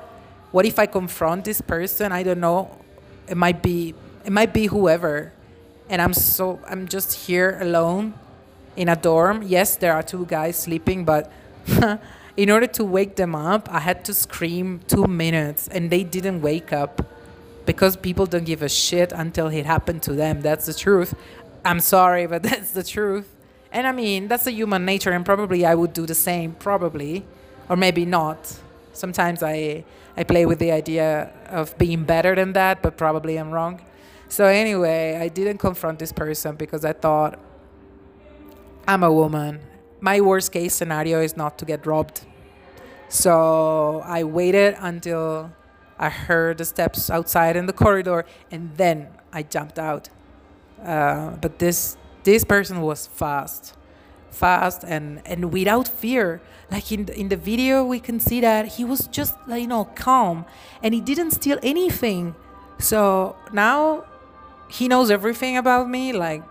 what 0.52 0.65
if 0.65 0.80
I 0.80 0.88
confront 0.88 1.45
this 1.45 1.62
person? 1.62 2.12
I 2.12 2.23
don't 2.23 2.39
know. 2.39 2.76
It 3.28 3.38
might 3.38 3.62
be 3.62 3.93
it 4.26 4.32
might 4.32 4.54
be 4.54 4.65
whoever. 4.65 5.34
And 5.88 6.02
I'm 6.02 6.15
so 6.15 6.60
I'm 6.67 6.88
just 6.88 7.28
here 7.28 7.60
alone 7.62 8.15
in 8.76 8.89
a 8.89 8.95
dorm. 8.95 9.43
Yes, 9.43 9.76
there 9.76 9.93
are 9.93 10.02
two 10.02 10.26
guys 10.26 10.58
sleeping, 10.58 11.06
but 11.06 11.32
in 12.36 12.50
order 12.50 12.67
to 12.67 12.84
wake 12.84 13.15
them 13.15 13.36
up, 13.36 13.69
I 13.72 13.80
had 13.80 14.04
to 14.06 14.13
scream 14.13 14.82
two 14.88 15.06
minutes, 15.06 15.67
and 15.67 15.89
they 15.89 16.04
didn't 16.04 16.41
wake 16.41 16.74
up 16.74 17.06
because 17.65 17.96
people 17.96 18.26
don't 18.26 18.43
give 18.46 18.62
a 18.62 18.69
shit 18.69 19.12
until 19.12 19.48
it 19.48 19.65
happened 19.65 20.02
to 20.04 20.13
them. 20.13 20.41
That's 20.41 20.65
the 20.65 20.74
truth. 20.74 21.13
I'm 21.63 21.80
sorry, 21.80 22.26
but 22.28 22.43
that's 22.50 22.72
the 22.72 22.84
truth. 22.84 23.30
And 23.72 23.88
I 23.88 23.91
mean, 23.91 24.28
that's 24.28 24.48
a 24.48 24.52
human 24.52 24.86
nature, 24.86 25.12
and 25.12 25.26
probably 25.26 25.65
I 25.65 25.76
would 25.76 25.93
do 25.93 26.06
the 26.06 26.15
same, 26.15 26.54
probably, 26.54 27.26
or 27.69 27.76
maybe 27.76 28.06
not. 28.06 28.60
Sometimes 28.93 29.41
I 29.41 29.84
I 30.15 30.24
play 30.24 30.46
with 30.46 30.60
the 30.60 30.72
idea 30.72 31.32
of 31.50 31.76
being 31.80 32.04
better 32.04 32.36
than 32.36 32.54
that, 32.54 32.84
but 32.84 32.98
probably 32.98 33.38
I'm 33.38 33.50
wrong. 33.50 33.82
So 34.30 34.46
anyway, 34.46 35.17
I 35.19 35.28
didn't 35.28 35.58
confront 35.58 35.98
this 36.00 36.12
person 36.12 36.56
because 36.56 36.86
I 36.86 36.93
thought 36.93 37.39
I'm 38.88 39.04
a 39.04 39.12
woman. 39.12 39.60
My 40.03 40.19
worst 40.19 40.51
case 40.51 40.73
scenario 40.73 41.21
is 41.21 41.37
not 41.37 41.57
to 41.59 41.65
get 41.65 41.85
robbed. 41.85 42.25
So 43.07 44.03
I 44.05 44.25
waited 44.25 44.75
until 44.79 45.49
I 45.97 46.09
heard 46.09 46.57
the 46.57 46.65
steps 46.65 47.09
outside 47.09 47.55
in 47.55 47.67
the 47.67 47.71
corridor 47.71 48.25
and 48.51 48.75
then 48.75 49.07
I 49.31 49.43
jumped 49.43 49.79
out. 49.79 50.09
Uh, 50.83 51.37
but 51.39 51.59
this 51.59 51.95
this 52.25 52.43
person 52.43 52.81
was 52.81 53.07
fast, 53.07 53.77
fast 54.29 54.83
and 54.83 55.21
and 55.25 55.53
without 55.53 55.87
fear. 55.87 56.41
Like 56.69 56.91
in 56.91 57.05
the, 57.05 57.17
in 57.17 57.29
the 57.29 57.37
video, 57.37 57.85
we 57.85 58.01
can 58.01 58.19
see 58.19 58.41
that 58.41 58.73
he 58.75 58.83
was 58.83 59.07
just 59.07 59.35
you 59.47 59.67
know 59.67 59.85
calm 59.95 60.43
and 60.83 60.93
he 60.93 60.99
didn't 60.99 61.31
steal 61.31 61.59
anything. 61.63 62.35
So 62.77 63.37
now 63.53 64.03
he 64.67 64.89
knows 64.89 65.09
everything 65.09 65.55
about 65.55 65.87
me, 65.87 66.11
like 66.11 66.43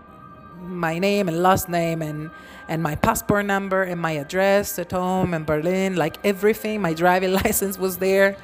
my 0.59 0.97
name 0.97 1.27
and 1.27 1.43
last 1.43 1.69
name 1.69 2.01
and 2.01 2.31
and 2.67 2.81
my 2.81 2.95
passport 2.95 3.45
number 3.45 3.83
and 3.83 3.99
my 3.99 4.11
address 4.11 4.79
at 4.79 4.91
home 4.91 5.33
in 5.33 5.43
Berlin, 5.43 5.95
like 5.95 6.17
everything. 6.23 6.81
My 6.81 6.93
driving 6.93 7.33
license 7.43 7.77
was 7.77 7.97
there, 7.97 8.37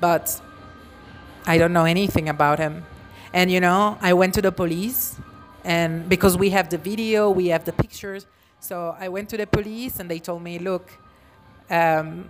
but 0.00 0.40
I 1.46 1.58
don't 1.58 1.72
know 1.72 1.84
anything 1.84 2.28
about 2.28 2.58
him. 2.58 2.84
And 3.32 3.50
you 3.50 3.60
know, 3.60 3.98
I 4.00 4.12
went 4.12 4.34
to 4.34 4.42
the 4.42 4.52
police, 4.52 5.16
and 5.64 6.08
because 6.08 6.36
we 6.36 6.50
have 6.50 6.70
the 6.70 6.78
video, 6.78 7.30
we 7.30 7.48
have 7.48 7.64
the 7.64 7.72
pictures. 7.72 8.26
So 8.60 8.96
I 8.98 9.08
went 9.08 9.28
to 9.30 9.36
the 9.36 9.46
police, 9.46 10.00
and 10.00 10.10
they 10.10 10.18
told 10.18 10.42
me, 10.42 10.58
look. 10.58 10.90
Um, 11.70 12.28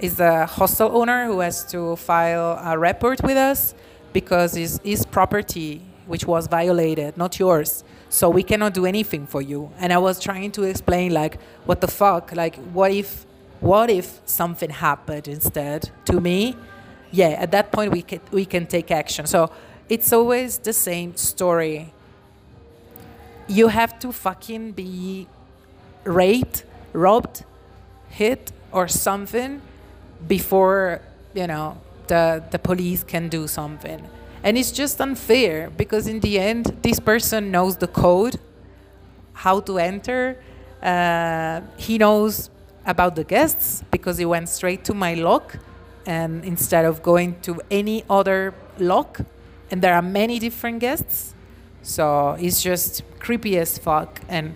is 0.00 0.16
the 0.16 0.46
hostel 0.46 0.96
owner 0.96 1.26
who 1.26 1.40
has 1.40 1.62
to 1.64 1.94
file 1.96 2.58
a 2.64 2.78
report 2.78 3.22
with 3.22 3.36
us 3.36 3.74
because 4.12 4.56
it's 4.56 4.80
his 4.82 5.04
property 5.04 5.82
which 6.06 6.26
was 6.26 6.46
violated, 6.48 7.16
not 7.16 7.38
yours. 7.38 7.84
So 8.10 8.28
we 8.28 8.42
cannot 8.42 8.74
do 8.74 8.86
anything 8.86 9.26
for 9.26 9.40
you. 9.40 9.70
And 9.78 9.92
I 9.92 9.98
was 9.98 10.18
trying 10.18 10.50
to 10.52 10.64
explain 10.64 11.14
like, 11.14 11.40
what 11.64 11.80
the 11.80 11.86
fuck? 11.86 12.32
Like, 12.34 12.56
what 12.72 12.90
if, 12.90 13.24
what 13.60 13.88
if 13.88 14.20
something 14.26 14.68
happened 14.68 15.28
instead 15.28 15.90
to 16.06 16.20
me? 16.20 16.56
Yeah, 17.12 17.28
at 17.28 17.52
that 17.52 17.72
point 17.72 17.92
we 17.92 18.02
can 18.02 18.20
we 18.30 18.44
can 18.44 18.66
take 18.66 18.90
action. 18.90 19.26
So 19.26 19.50
it's 19.88 20.12
always 20.12 20.58
the 20.58 20.72
same 20.72 21.16
story. 21.16 21.92
You 23.48 23.68
have 23.68 23.98
to 24.00 24.12
fucking 24.12 24.72
be 24.72 25.26
raped, 26.04 26.64
robbed, 26.92 27.44
hit, 28.08 28.52
or 28.70 28.86
something 28.86 29.60
before 30.26 31.00
you 31.34 31.46
know 31.46 31.78
the 32.06 32.42
the 32.50 32.58
police 32.58 33.02
can 33.02 33.28
do 33.28 33.48
something. 33.48 34.02
And 34.42 34.56
it's 34.56 34.72
just 34.72 35.00
unfair 35.00 35.70
because 35.70 36.06
in 36.06 36.20
the 36.20 36.38
end, 36.38 36.78
this 36.82 36.98
person 36.98 37.50
knows 37.50 37.76
the 37.76 37.86
code, 37.86 38.38
how 39.34 39.60
to 39.60 39.78
enter. 39.78 40.38
Uh, 40.82 41.60
he 41.76 41.98
knows 41.98 42.50
about 42.86 43.16
the 43.16 43.24
guests 43.24 43.82
because 43.90 44.18
he 44.18 44.24
went 44.24 44.48
straight 44.48 44.84
to 44.84 44.94
my 44.94 45.14
lock 45.14 45.58
and 46.06 46.44
instead 46.44 46.84
of 46.86 47.02
going 47.02 47.38
to 47.42 47.60
any 47.70 48.04
other 48.08 48.54
lock 48.78 49.20
and 49.70 49.82
there 49.82 49.94
are 49.94 50.02
many 50.02 50.38
different 50.38 50.80
guests 50.80 51.34
So 51.82 52.36
it's 52.38 52.62
just 52.62 53.02
creepy 53.20 53.58
as 53.58 53.78
fuck. 53.78 54.20
And 54.28 54.54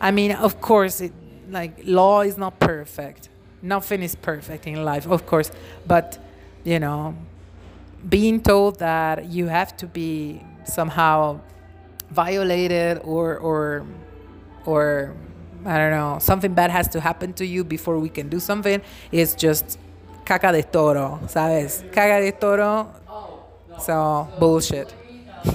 I 0.00 0.10
mean, 0.12 0.32
of 0.32 0.60
course, 0.60 1.00
it, 1.00 1.12
like 1.50 1.80
law 1.84 2.22
is 2.22 2.36
not 2.36 2.60
perfect. 2.60 3.28
Nothing 3.62 4.02
is 4.02 4.14
perfect 4.16 4.66
in 4.66 4.84
life, 4.84 5.06
of 5.08 5.26
course. 5.26 5.50
But 5.86 6.18
you 6.64 6.78
know, 6.78 7.14
being 8.08 8.40
told 8.40 8.78
that 8.78 9.26
you 9.26 9.46
have 9.46 9.76
to 9.78 9.86
be 9.86 10.42
somehow 10.64 11.40
violated 12.10 13.00
or 13.04 13.36
or 13.38 13.86
or 14.64 15.14
I 15.64 15.78
don't 15.78 15.90
know, 15.90 16.18
something 16.20 16.54
bad 16.54 16.70
has 16.70 16.88
to 16.88 17.00
happen 17.00 17.32
to 17.34 17.46
you 17.46 17.64
before 17.64 17.98
we 17.98 18.08
can 18.08 18.28
do 18.28 18.38
something 18.38 18.80
is 19.10 19.34
just 19.34 19.78
caca 20.24 20.52
de 20.52 20.62
toro, 20.62 21.18
¿sabes? 21.26 21.82
Caca 21.90 22.20
de 22.20 22.32
toro. 22.32 22.92
So, 23.80 24.28
bullshit. 24.38 24.94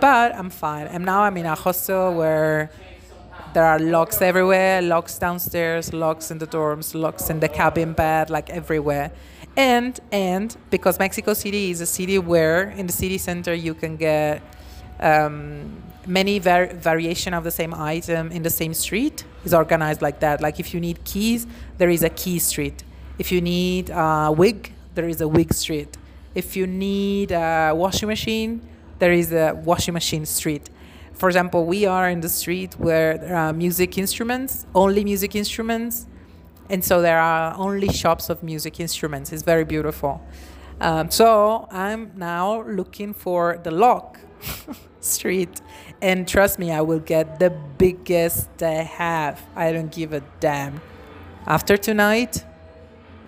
but 0.00 0.34
I'm 0.34 0.50
fine. 0.50 0.86
And 0.86 1.04
now 1.04 1.22
I'm 1.22 1.36
in 1.36 1.46
a 1.46 1.54
hostel 1.54 2.14
where 2.14 2.70
there 3.52 3.64
are 3.64 3.78
locks 3.78 4.20
everywhere 4.20 4.82
locks 4.82 5.18
downstairs, 5.18 5.92
locks 5.92 6.30
in 6.30 6.38
the 6.38 6.46
dorms, 6.46 6.94
locks 6.94 7.30
in 7.30 7.40
the 7.40 7.48
cabin 7.48 7.92
bed, 7.92 8.30
like 8.30 8.50
everywhere. 8.50 9.12
And, 9.56 9.98
and 10.10 10.56
because 10.70 10.98
Mexico 10.98 11.32
City 11.32 11.70
is 11.70 11.80
a 11.80 11.86
city 11.86 12.18
where 12.18 12.70
in 12.70 12.86
the 12.86 12.92
city 12.92 13.18
center 13.18 13.54
you 13.54 13.74
can 13.74 13.96
get 13.96 14.42
um, 14.98 15.82
many 16.06 16.38
var- 16.40 16.72
variation 16.74 17.34
of 17.34 17.44
the 17.44 17.50
same 17.50 17.72
item 17.72 18.32
in 18.32 18.42
the 18.42 18.50
same 18.50 18.74
street 18.74 19.24
is 19.44 19.54
organized 19.54 20.02
like 20.02 20.20
that. 20.20 20.40
Like 20.40 20.58
if 20.58 20.74
you 20.74 20.80
need 20.80 21.04
keys, 21.04 21.46
there 21.78 21.90
is 21.90 22.02
a 22.02 22.10
key 22.10 22.38
street. 22.38 22.82
If 23.18 23.30
you 23.30 23.40
need 23.40 23.90
a 23.90 24.32
wig, 24.36 24.72
there 24.94 25.08
is 25.08 25.20
a 25.20 25.28
wig 25.28 25.52
street. 25.54 25.96
If 26.34 26.56
you 26.56 26.66
need 26.66 27.30
a 27.30 27.72
washing 27.74 28.08
machine, 28.08 28.60
there 28.98 29.12
is 29.12 29.32
a 29.32 29.54
washing 29.64 29.94
machine 29.94 30.26
street. 30.26 30.68
For 31.12 31.28
example, 31.28 31.64
we 31.64 31.86
are 31.86 32.10
in 32.10 32.20
the 32.20 32.28
street 32.28 32.74
where 32.78 33.16
there 33.18 33.36
are 33.36 33.52
music 33.52 33.96
instruments, 33.98 34.66
only 34.74 35.04
music 35.04 35.36
instruments, 35.36 36.06
and 36.70 36.84
so 36.84 37.02
there 37.02 37.20
are 37.20 37.54
only 37.56 37.88
shops 37.88 38.30
of 38.30 38.42
music 38.42 38.80
instruments. 38.80 39.32
It's 39.32 39.42
very 39.42 39.64
beautiful. 39.64 40.20
Um, 40.80 41.10
so 41.10 41.68
I'm 41.70 42.12
now 42.16 42.62
looking 42.62 43.12
for 43.12 43.60
the 43.62 43.70
lock 43.70 44.18
street. 45.00 45.60
And 46.00 46.26
trust 46.26 46.58
me, 46.58 46.72
I 46.72 46.80
will 46.80 46.98
get 47.00 47.38
the 47.38 47.50
biggest 47.50 48.56
they 48.58 48.84
have. 48.84 49.42
I 49.54 49.72
don't 49.72 49.92
give 49.92 50.12
a 50.12 50.20
damn. 50.40 50.80
After 51.46 51.76
tonight, 51.76 52.44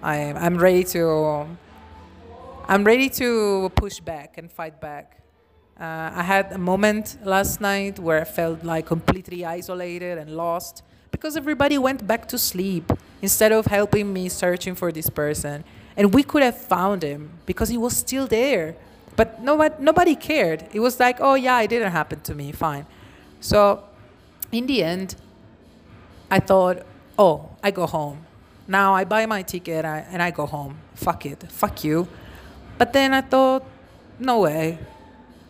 I 0.03 0.17
am 0.17 0.37
I'm 0.37 0.57
ready 0.57 0.85
to 0.85 1.47
I'm 2.69 2.85
ready 2.85 3.09
to 3.11 3.71
push 3.77 4.01
back 4.01 4.39
and 4.39 4.51
fight 4.51 4.81
back. 4.81 5.23
Uh, 5.79 6.11
I 6.15 6.23
had 6.23 6.53
a 6.53 6.59
moment 6.59 7.19
last 7.23 7.61
night 7.61 7.99
where 7.99 8.21
I 8.23 8.25
felt 8.25 8.65
like 8.65 8.87
completely 8.87 9.45
isolated 9.45 10.17
and 10.17 10.31
lost 10.31 10.83
because 11.11 11.37
everybody 11.37 11.77
went 11.77 12.07
back 12.07 12.27
to 12.29 12.39
sleep 12.39 12.91
instead 13.23 13.53
of 13.53 13.67
helping 13.67 14.13
me 14.13 14.29
searching 14.29 14.75
for 14.75 14.93
this 14.93 15.09
person. 15.11 15.65
And 15.97 16.13
we 16.13 16.23
could 16.23 16.43
have 16.43 16.57
found 16.57 17.03
him 17.03 17.31
because 17.47 17.69
he 17.69 17.79
was 17.79 17.97
still 17.97 18.27
there. 18.27 18.77
But 19.17 19.43
nobody, 19.43 19.75
nobody 19.79 20.15
cared. 20.15 20.67
It 20.73 20.81
was 20.81 21.01
like, 21.01 21.17
oh, 21.21 21.35
yeah, 21.35 21.61
it 21.61 21.69
didn't 21.69 21.93
happen 21.93 22.21
to 22.21 22.35
me. 22.35 22.53
Fine. 22.53 22.87
So 23.41 23.83
in 24.53 24.67
the 24.67 24.83
end, 24.83 25.17
I 26.31 26.41
thought, 26.41 26.85
oh, 27.19 27.51
I 27.63 27.71
go 27.71 27.87
home. 27.87 28.27
Now 28.69 28.95
I 28.95 29.05
buy 29.05 29.27
my 29.27 29.43
ticket 29.43 29.85
and 29.85 30.23
I 30.23 30.31
go 30.31 30.45
home. 30.45 30.79
Fuck 30.95 31.25
it. 31.25 31.45
Fuck 31.51 31.85
you. 31.85 32.09
But 32.79 32.93
then 32.93 33.15
I 33.15 33.23
thought, 33.23 33.65
no 34.19 34.41
way. 34.41 34.79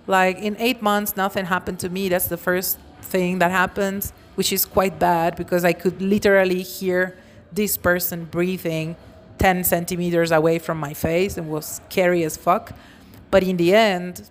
Like 0.07 0.39
in 0.39 0.57
eight 0.59 0.83
months, 0.83 1.17
nothing 1.17 1.47
happened 1.47 1.81
to 1.81 1.89
me. 1.89 2.09
That's 2.09 2.29
the 2.29 2.37
first 2.37 2.79
thing 3.03 3.39
that 3.41 3.51
happens, 3.51 4.13
which 4.37 4.53
is 4.53 4.65
quite 4.65 4.99
bad 4.99 5.35
because 5.35 5.65
I 5.65 5.73
could 5.73 6.01
literally 6.01 6.63
hear 6.63 7.17
this 7.53 7.77
person 7.77 8.25
breathing 8.25 8.97
10 9.39 9.65
centimeters 9.65 10.31
away 10.31 10.59
from 10.59 10.79
my 10.79 10.95
face 10.95 11.37
and 11.37 11.51
was 11.51 11.81
scary 11.87 12.25
as 12.25 12.37
fuck. 12.37 12.73
But 13.31 13.43
in 13.43 13.57
the 13.57 13.75
end, 13.75 14.29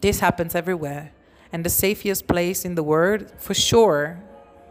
this 0.00 0.20
happens 0.20 0.54
everywhere. 0.54 1.12
And 1.52 1.64
the 1.64 1.70
safest 1.70 2.26
place 2.26 2.64
in 2.64 2.74
the 2.74 2.82
world, 2.82 3.32
for 3.38 3.54
sure, 3.54 4.20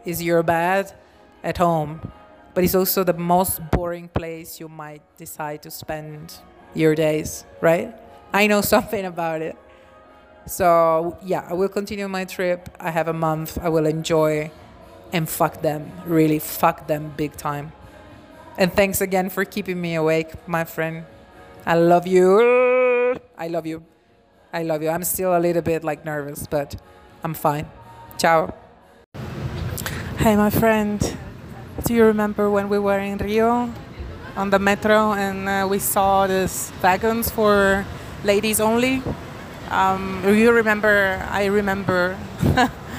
is 0.04 0.22
your 0.22 0.42
bed 0.42 0.94
at 1.44 1.58
home. 1.58 2.00
But 2.54 2.64
it's 2.64 2.74
also 2.74 3.04
the 3.04 3.14
most 3.14 3.60
boring 3.70 4.08
place 4.08 4.58
you 4.58 4.68
might 4.68 5.02
decide 5.18 5.62
to 5.62 5.70
spend 5.70 6.38
your 6.74 6.94
days, 6.94 7.44
right? 7.60 7.94
I 8.32 8.46
know 8.46 8.60
something 8.74 9.04
about 9.04 9.42
it. 9.42 9.56
So, 10.46 11.18
yeah, 11.22 11.46
I 11.48 11.52
will 11.52 11.68
continue 11.68 12.08
my 12.08 12.24
trip. 12.24 12.68
I 12.80 12.90
have 12.90 13.08
a 13.08 13.12
month. 13.12 13.58
I 13.60 13.68
will 13.68 13.86
enjoy 13.86 14.50
and 15.12 15.28
fuck 15.28 15.62
them. 15.62 15.90
Really, 16.06 16.38
fuck 16.38 16.86
them 16.86 17.12
big 17.16 17.36
time. 17.36 17.72
And 18.58 18.72
thanks 18.72 19.00
again 19.00 19.30
for 19.30 19.44
keeping 19.44 19.80
me 19.80 19.94
awake, 19.94 20.46
my 20.46 20.64
friend. 20.64 21.04
I 21.64 21.74
love 21.74 22.06
you. 22.06 23.16
I 23.38 23.48
love 23.48 23.66
you. 23.66 23.84
I 24.52 24.62
love 24.62 24.82
you. 24.82 24.90
I'm 24.90 25.04
still 25.04 25.36
a 25.36 25.38
little 25.38 25.62
bit 25.62 25.84
like 25.84 26.04
nervous, 26.04 26.46
but 26.46 26.76
I'm 27.22 27.34
fine. 27.34 27.66
Ciao. 28.18 28.54
Hey, 30.18 30.36
my 30.36 30.50
friend. 30.50 31.00
Do 31.84 31.94
you 31.94 32.04
remember 32.04 32.50
when 32.50 32.68
we 32.68 32.78
were 32.78 32.98
in 32.98 33.18
Rio 33.18 33.72
on 34.36 34.50
the 34.50 34.58
metro 34.58 35.12
and 35.12 35.48
uh, 35.48 35.66
we 35.70 35.78
saw 35.78 36.26
these 36.26 36.72
wagons 36.82 37.30
for 37.30 37.86
ladies 38.24 38.60
only? 38.60 39.02
Um, 39.70 40.22
you 40.26 40.52
remember? 40.52 41.24
I 41.30 41.46
remember. 41.46 42.18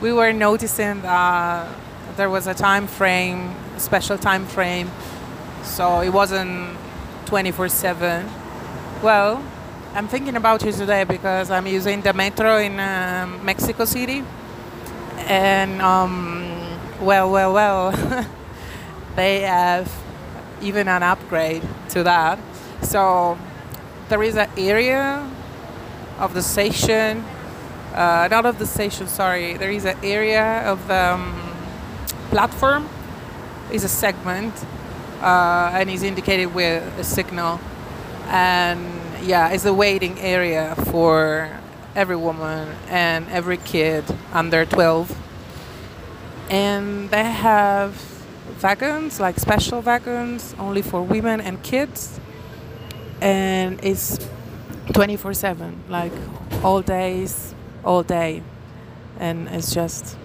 we 0.00 0.12
were 0.12 0.32
noticing 0.32 1.02
that 1.02 1.68
there 2.16 2.30
was 2.30 2.46
a 2.46 2.54
time 2.54 2.86
frame, 2.86 3.54
a 3.76 3.80
special 3.80 4.16
time 4.16 4.46
frame, 4.46 4.90
so 5.62 6.00
it 6.00 6.10
wasn't 6.10 6.76
24 7.26 7.68
7. 7.68 8.28
Well, 9.02 9.44
I'm 9.94 10.08
thinking 10.08 10.36
about 10.36 10.62
you 10.64 10.72
today 10.72 11.04
because 11.04 11.50
I'm 11.50 11.66
using 11.66 12.00
the 12.00 12.12
metro 12.12 12.58
in 12.58 12.80
uh, 12.80 13.26
Mexico 13.42 13.84
City. 13.84 14.24
And, 15.26 15.82
um, 15.82 16.78
well, 17.00 17.30
well, 17.30 17.52
well, 17.52 17.90
they 19.16 19.40
have 19.40 19.92
even 20.62 20.88
an 20.88 21.02
upgrade 21.02 21.62
to 21.90 22.02
that. 22.04 22.38
So 22.82 23.38
there 24.08 24.22
is 24.22 24.36
an 24.36 24.48
area 24.56 25.28
of 26.18 26.34
the 26.34 26.42
station, 26.42 27.24
uh, 27.94 28.28
not 28.30 28.46
of 28.46 28.58
the 28.58 28.66
station, 28.66 29.06
sorry, 29.06 29.56
there 29.56 29.70
is 29.70 29.84
an 29.84 29.96
area 30.02 30.62
of 30.62 30.86
the 30.86 31.14
um, 31.14 31.54
platform, 32.30 32.88
is 33.72 33.84
a 33.84 33.88
segment, 33.88 34.54
uh, 35.20 35.70
and 35.74 35.90
is 35.90 36.02
indicated 36.02 36.54
with 36.54 36.82
a 36.98 37.04
signal. 37.04 37.60
And 38.26 38.80
yeah, 39.22 39.48
it's 39.50 39.64
a 39.64 39.74
waiting 39.74 40.18
area 40.20 40.74
for 40.90 41.50
every 41.94 42.16
woman 42.16 42.68
and 42.88 43.28
every 43.28 43.56
kid 43.56 44.04
under 44.32 44.64
12. 44.64 45.16
And 46.48 47.10
they 47.10 47.24
have 47.24 48.00
wagons, 48.62 49.20
like 49.20 49.38
special 49.38 49.80
wagons, 49.80 50.54
only 50.58 50.82
for 50.82 51.02
women 51.02 51.40
and 51.40 51.62
kids. 51.62 52.20
And 53.20 53.78
it's 53.82 54.18
24 54.92 55.34
7, 55.34 55.84
like 55.88 56.12
all 56.62 56.82
days, 56.82 57.54
all 57.84 58.02
day. 58.02 58.42
And 59.18 59.48
it's 59.48 59.72
just 59.74 60.16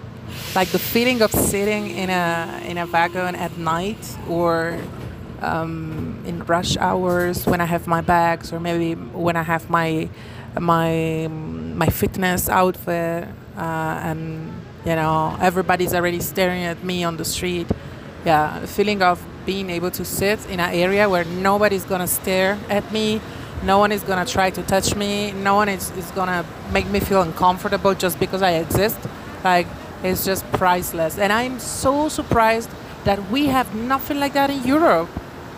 like 0.54 0.68
the 0.68 0.78
feeling 0.78 1.22
of 1.22 1.30
sitting 1.32 1.90
in 1.90 2.10
a, 2.10 2.62
in 2.66 2.78
a 2.78 2.86
wagon 2.86 3.34
at 3.34 3.56
night 3.58 4.16
or 4.28 4.78
um, 5.42 6.22
in 6.26 6.44
rush 6.44 6.76
hours 6.76 7.46
when 7.46 7.60
I 7.60 7.66
have 7.66 7.86
my 7.86 8.00
bags 8.00 8.52
or 8.52 8.60
maybe 8.60 8.94
when 8.94 9.36
I 9.36 9.42
have 9.42 9.68
my 9.70 10.08
my 10.58 11.28
my 11.28 11.86
fitness 11.86 12.48
outfit 12.48 13.28
uh, 13.56 13.60
and 13.60 14.50
you 14.84 14.94
know 14.94 15.36
everybody's 15.40 15.92
already 15.92 16.20
staring 16.20 16.62
at 16.64 16.82
me 16.82 17.04
on 17.04 17.18
the 17.18 17.24
street 17.24 17.66
yeah 18.24 18.58
the 18.60 18.66
feeling 18.66 19.02
of 19.02 19.22
being 19.44 19.68
able 19.68 19.90
to 19.90 20.04
sit 20.04 20.44
in 20.46 20.58
an 20.58 20.72
area 20.72 21.08
where 21.08 21.24
nobody's 21.24 21.84
gonna 21.84 22.06
stare 22.06 22.58
at 22.70 22.90
me 22.90 23.20
no 23.62 23.78
one 23.78 23.92
is 23.92 24.02
gonna 24.02 24.26
try 24.26 24.50
to 24.50 24.62
touch 24.62 24.94
me. 24.94 25.32
No 25.32 25.54
one 25.54 25.68
is, 25.68 25.90
is 25.92 26.10
gonna 26.12 26.44
make 26.72 26.88
me 26.88 27.00
feel 27.00 27.22
uncomfortable 27.22 27.94
just 27.94 28.18
because 28.20 28.42
I 28.42 28.52
exist. 28.52 28.98
Like 29.44 29.66
it's 30.02 30.24
just 30.24 30.44
priceless. 30.52 31.18
And 31.18 31.32
I'm 31.32 31.58
so 31.58 32.08
surprised 32.08 32.70
that 33.04 33.30
we 33.30 33.46
have 33.46 33.74
nothing 33.74 34.20
like 34.20 34.34
that 34.34 34.50
in 34.50 34.64
Europe. 34.64 35.08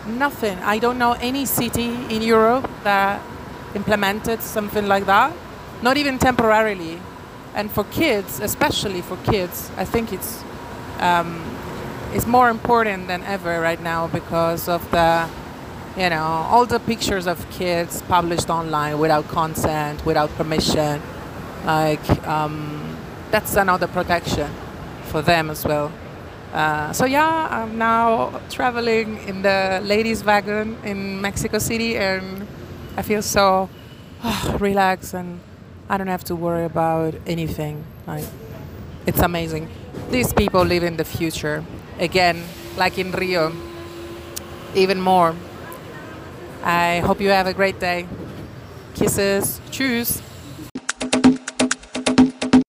Nothing. 0.07 0.57
I 0.59 0.79
don't 0.79 0.97
know 0.97 1.13
any 1.13 1.45
city 1.45 1.93
in 2.09 2.21
Europe 2.21 2.69
that 2.83 3.21
implemented 3.75 4.41
something 4.41 4.87
like 4.87 5.05
that, 5.05 5.33
not 5.81 5.97
even 5.97 6.17
temporarily. 6.17 6.99
And 7.53 7.71
for 7.71 7.83
kids, 7.85 8.39
especially 8.39 9.01
for 9.01 9.17
kids, 9.17 9.71
I 9.77 9.85
think 9.85 10.13
it's 10.13 10.43
um, 10.99 11.43
it's 12.13 12.25
more 12.25 12.49
important 12.49 13.07
than 13.07 13.23
ever 13.23 13.61
right 13.61 13.81
now 13.81 14.07
because 14.07 14.67
of 14.67 14.89
the 14.91 15.29
you 15.97 16.09
know 16.09 16.23
all 16.49 16.65
the 16.65 16.79
pictures 16.79 17.27
of 17.27 17.49
kids 17.49 18.01
published 18.03 18.49
online 18.49 18.99
without 18.99 19.27
consent, 19.27 20.05
without 20.05 20.29
permission. 20.31 21.01
Like 21.65 22.27
um, 22.27 22.97
that's 23.31 23.55
another 23.55 23.87
protection 23.87 24.49
for 25.05 25.21
them 25.21 25.49
as 25.49 25.65
well. 25.65 25.91
Uh, 26.53 26.91
so 26.93 27.05
yeah, 27.05 27.47
I'm 27.51 27.77
now 27.77 28.41
traveling 28.49 29.17
in 29.27 29.43
the 29.43 29.81
ladies' 29.83 30.23
wagon 30.23 30.77
in 30.83 31.21
Mexico 31.21 31.59
City, 31.59 31.95
and 31.95 32.47
I 32.97 33.03
feel 33.03 33.21
so 33.21 33.69
oh, 34.23 34.57
relaxed, 34.59 35.13
and 35.13 35.39
I 35.89 35.97
don't 35.97 36.07
have 36.07 36.23
to 36.25 36.35
worry 36.35 36.65
about 36.65 37.13
anything. 37.27 37.83
Like 38.07 38.25
it's 39.05 39.19
amazing. 39.19 39.69
These 40.09 40.33
people 40.33 40.63
live 40.63 40.83
in 40.83 40.97
the 40.97 41.05
future. 41.05 41.63
Again, 41.99 42.43
like 42.77 42.97
in 42.97 43.11
Rio, 43.11 43.51
even 44.73 45.01
more. 45.01 45.35
I 46.63 46.99
hope 46.99 47.21
you 47.21 47.29
have 47.29 47.47
a 47.47 47.53
great 47.53 47.79
day. 47.79 48.07
Kisses. 48.95 49.61
Tschüss. 49.71 50.21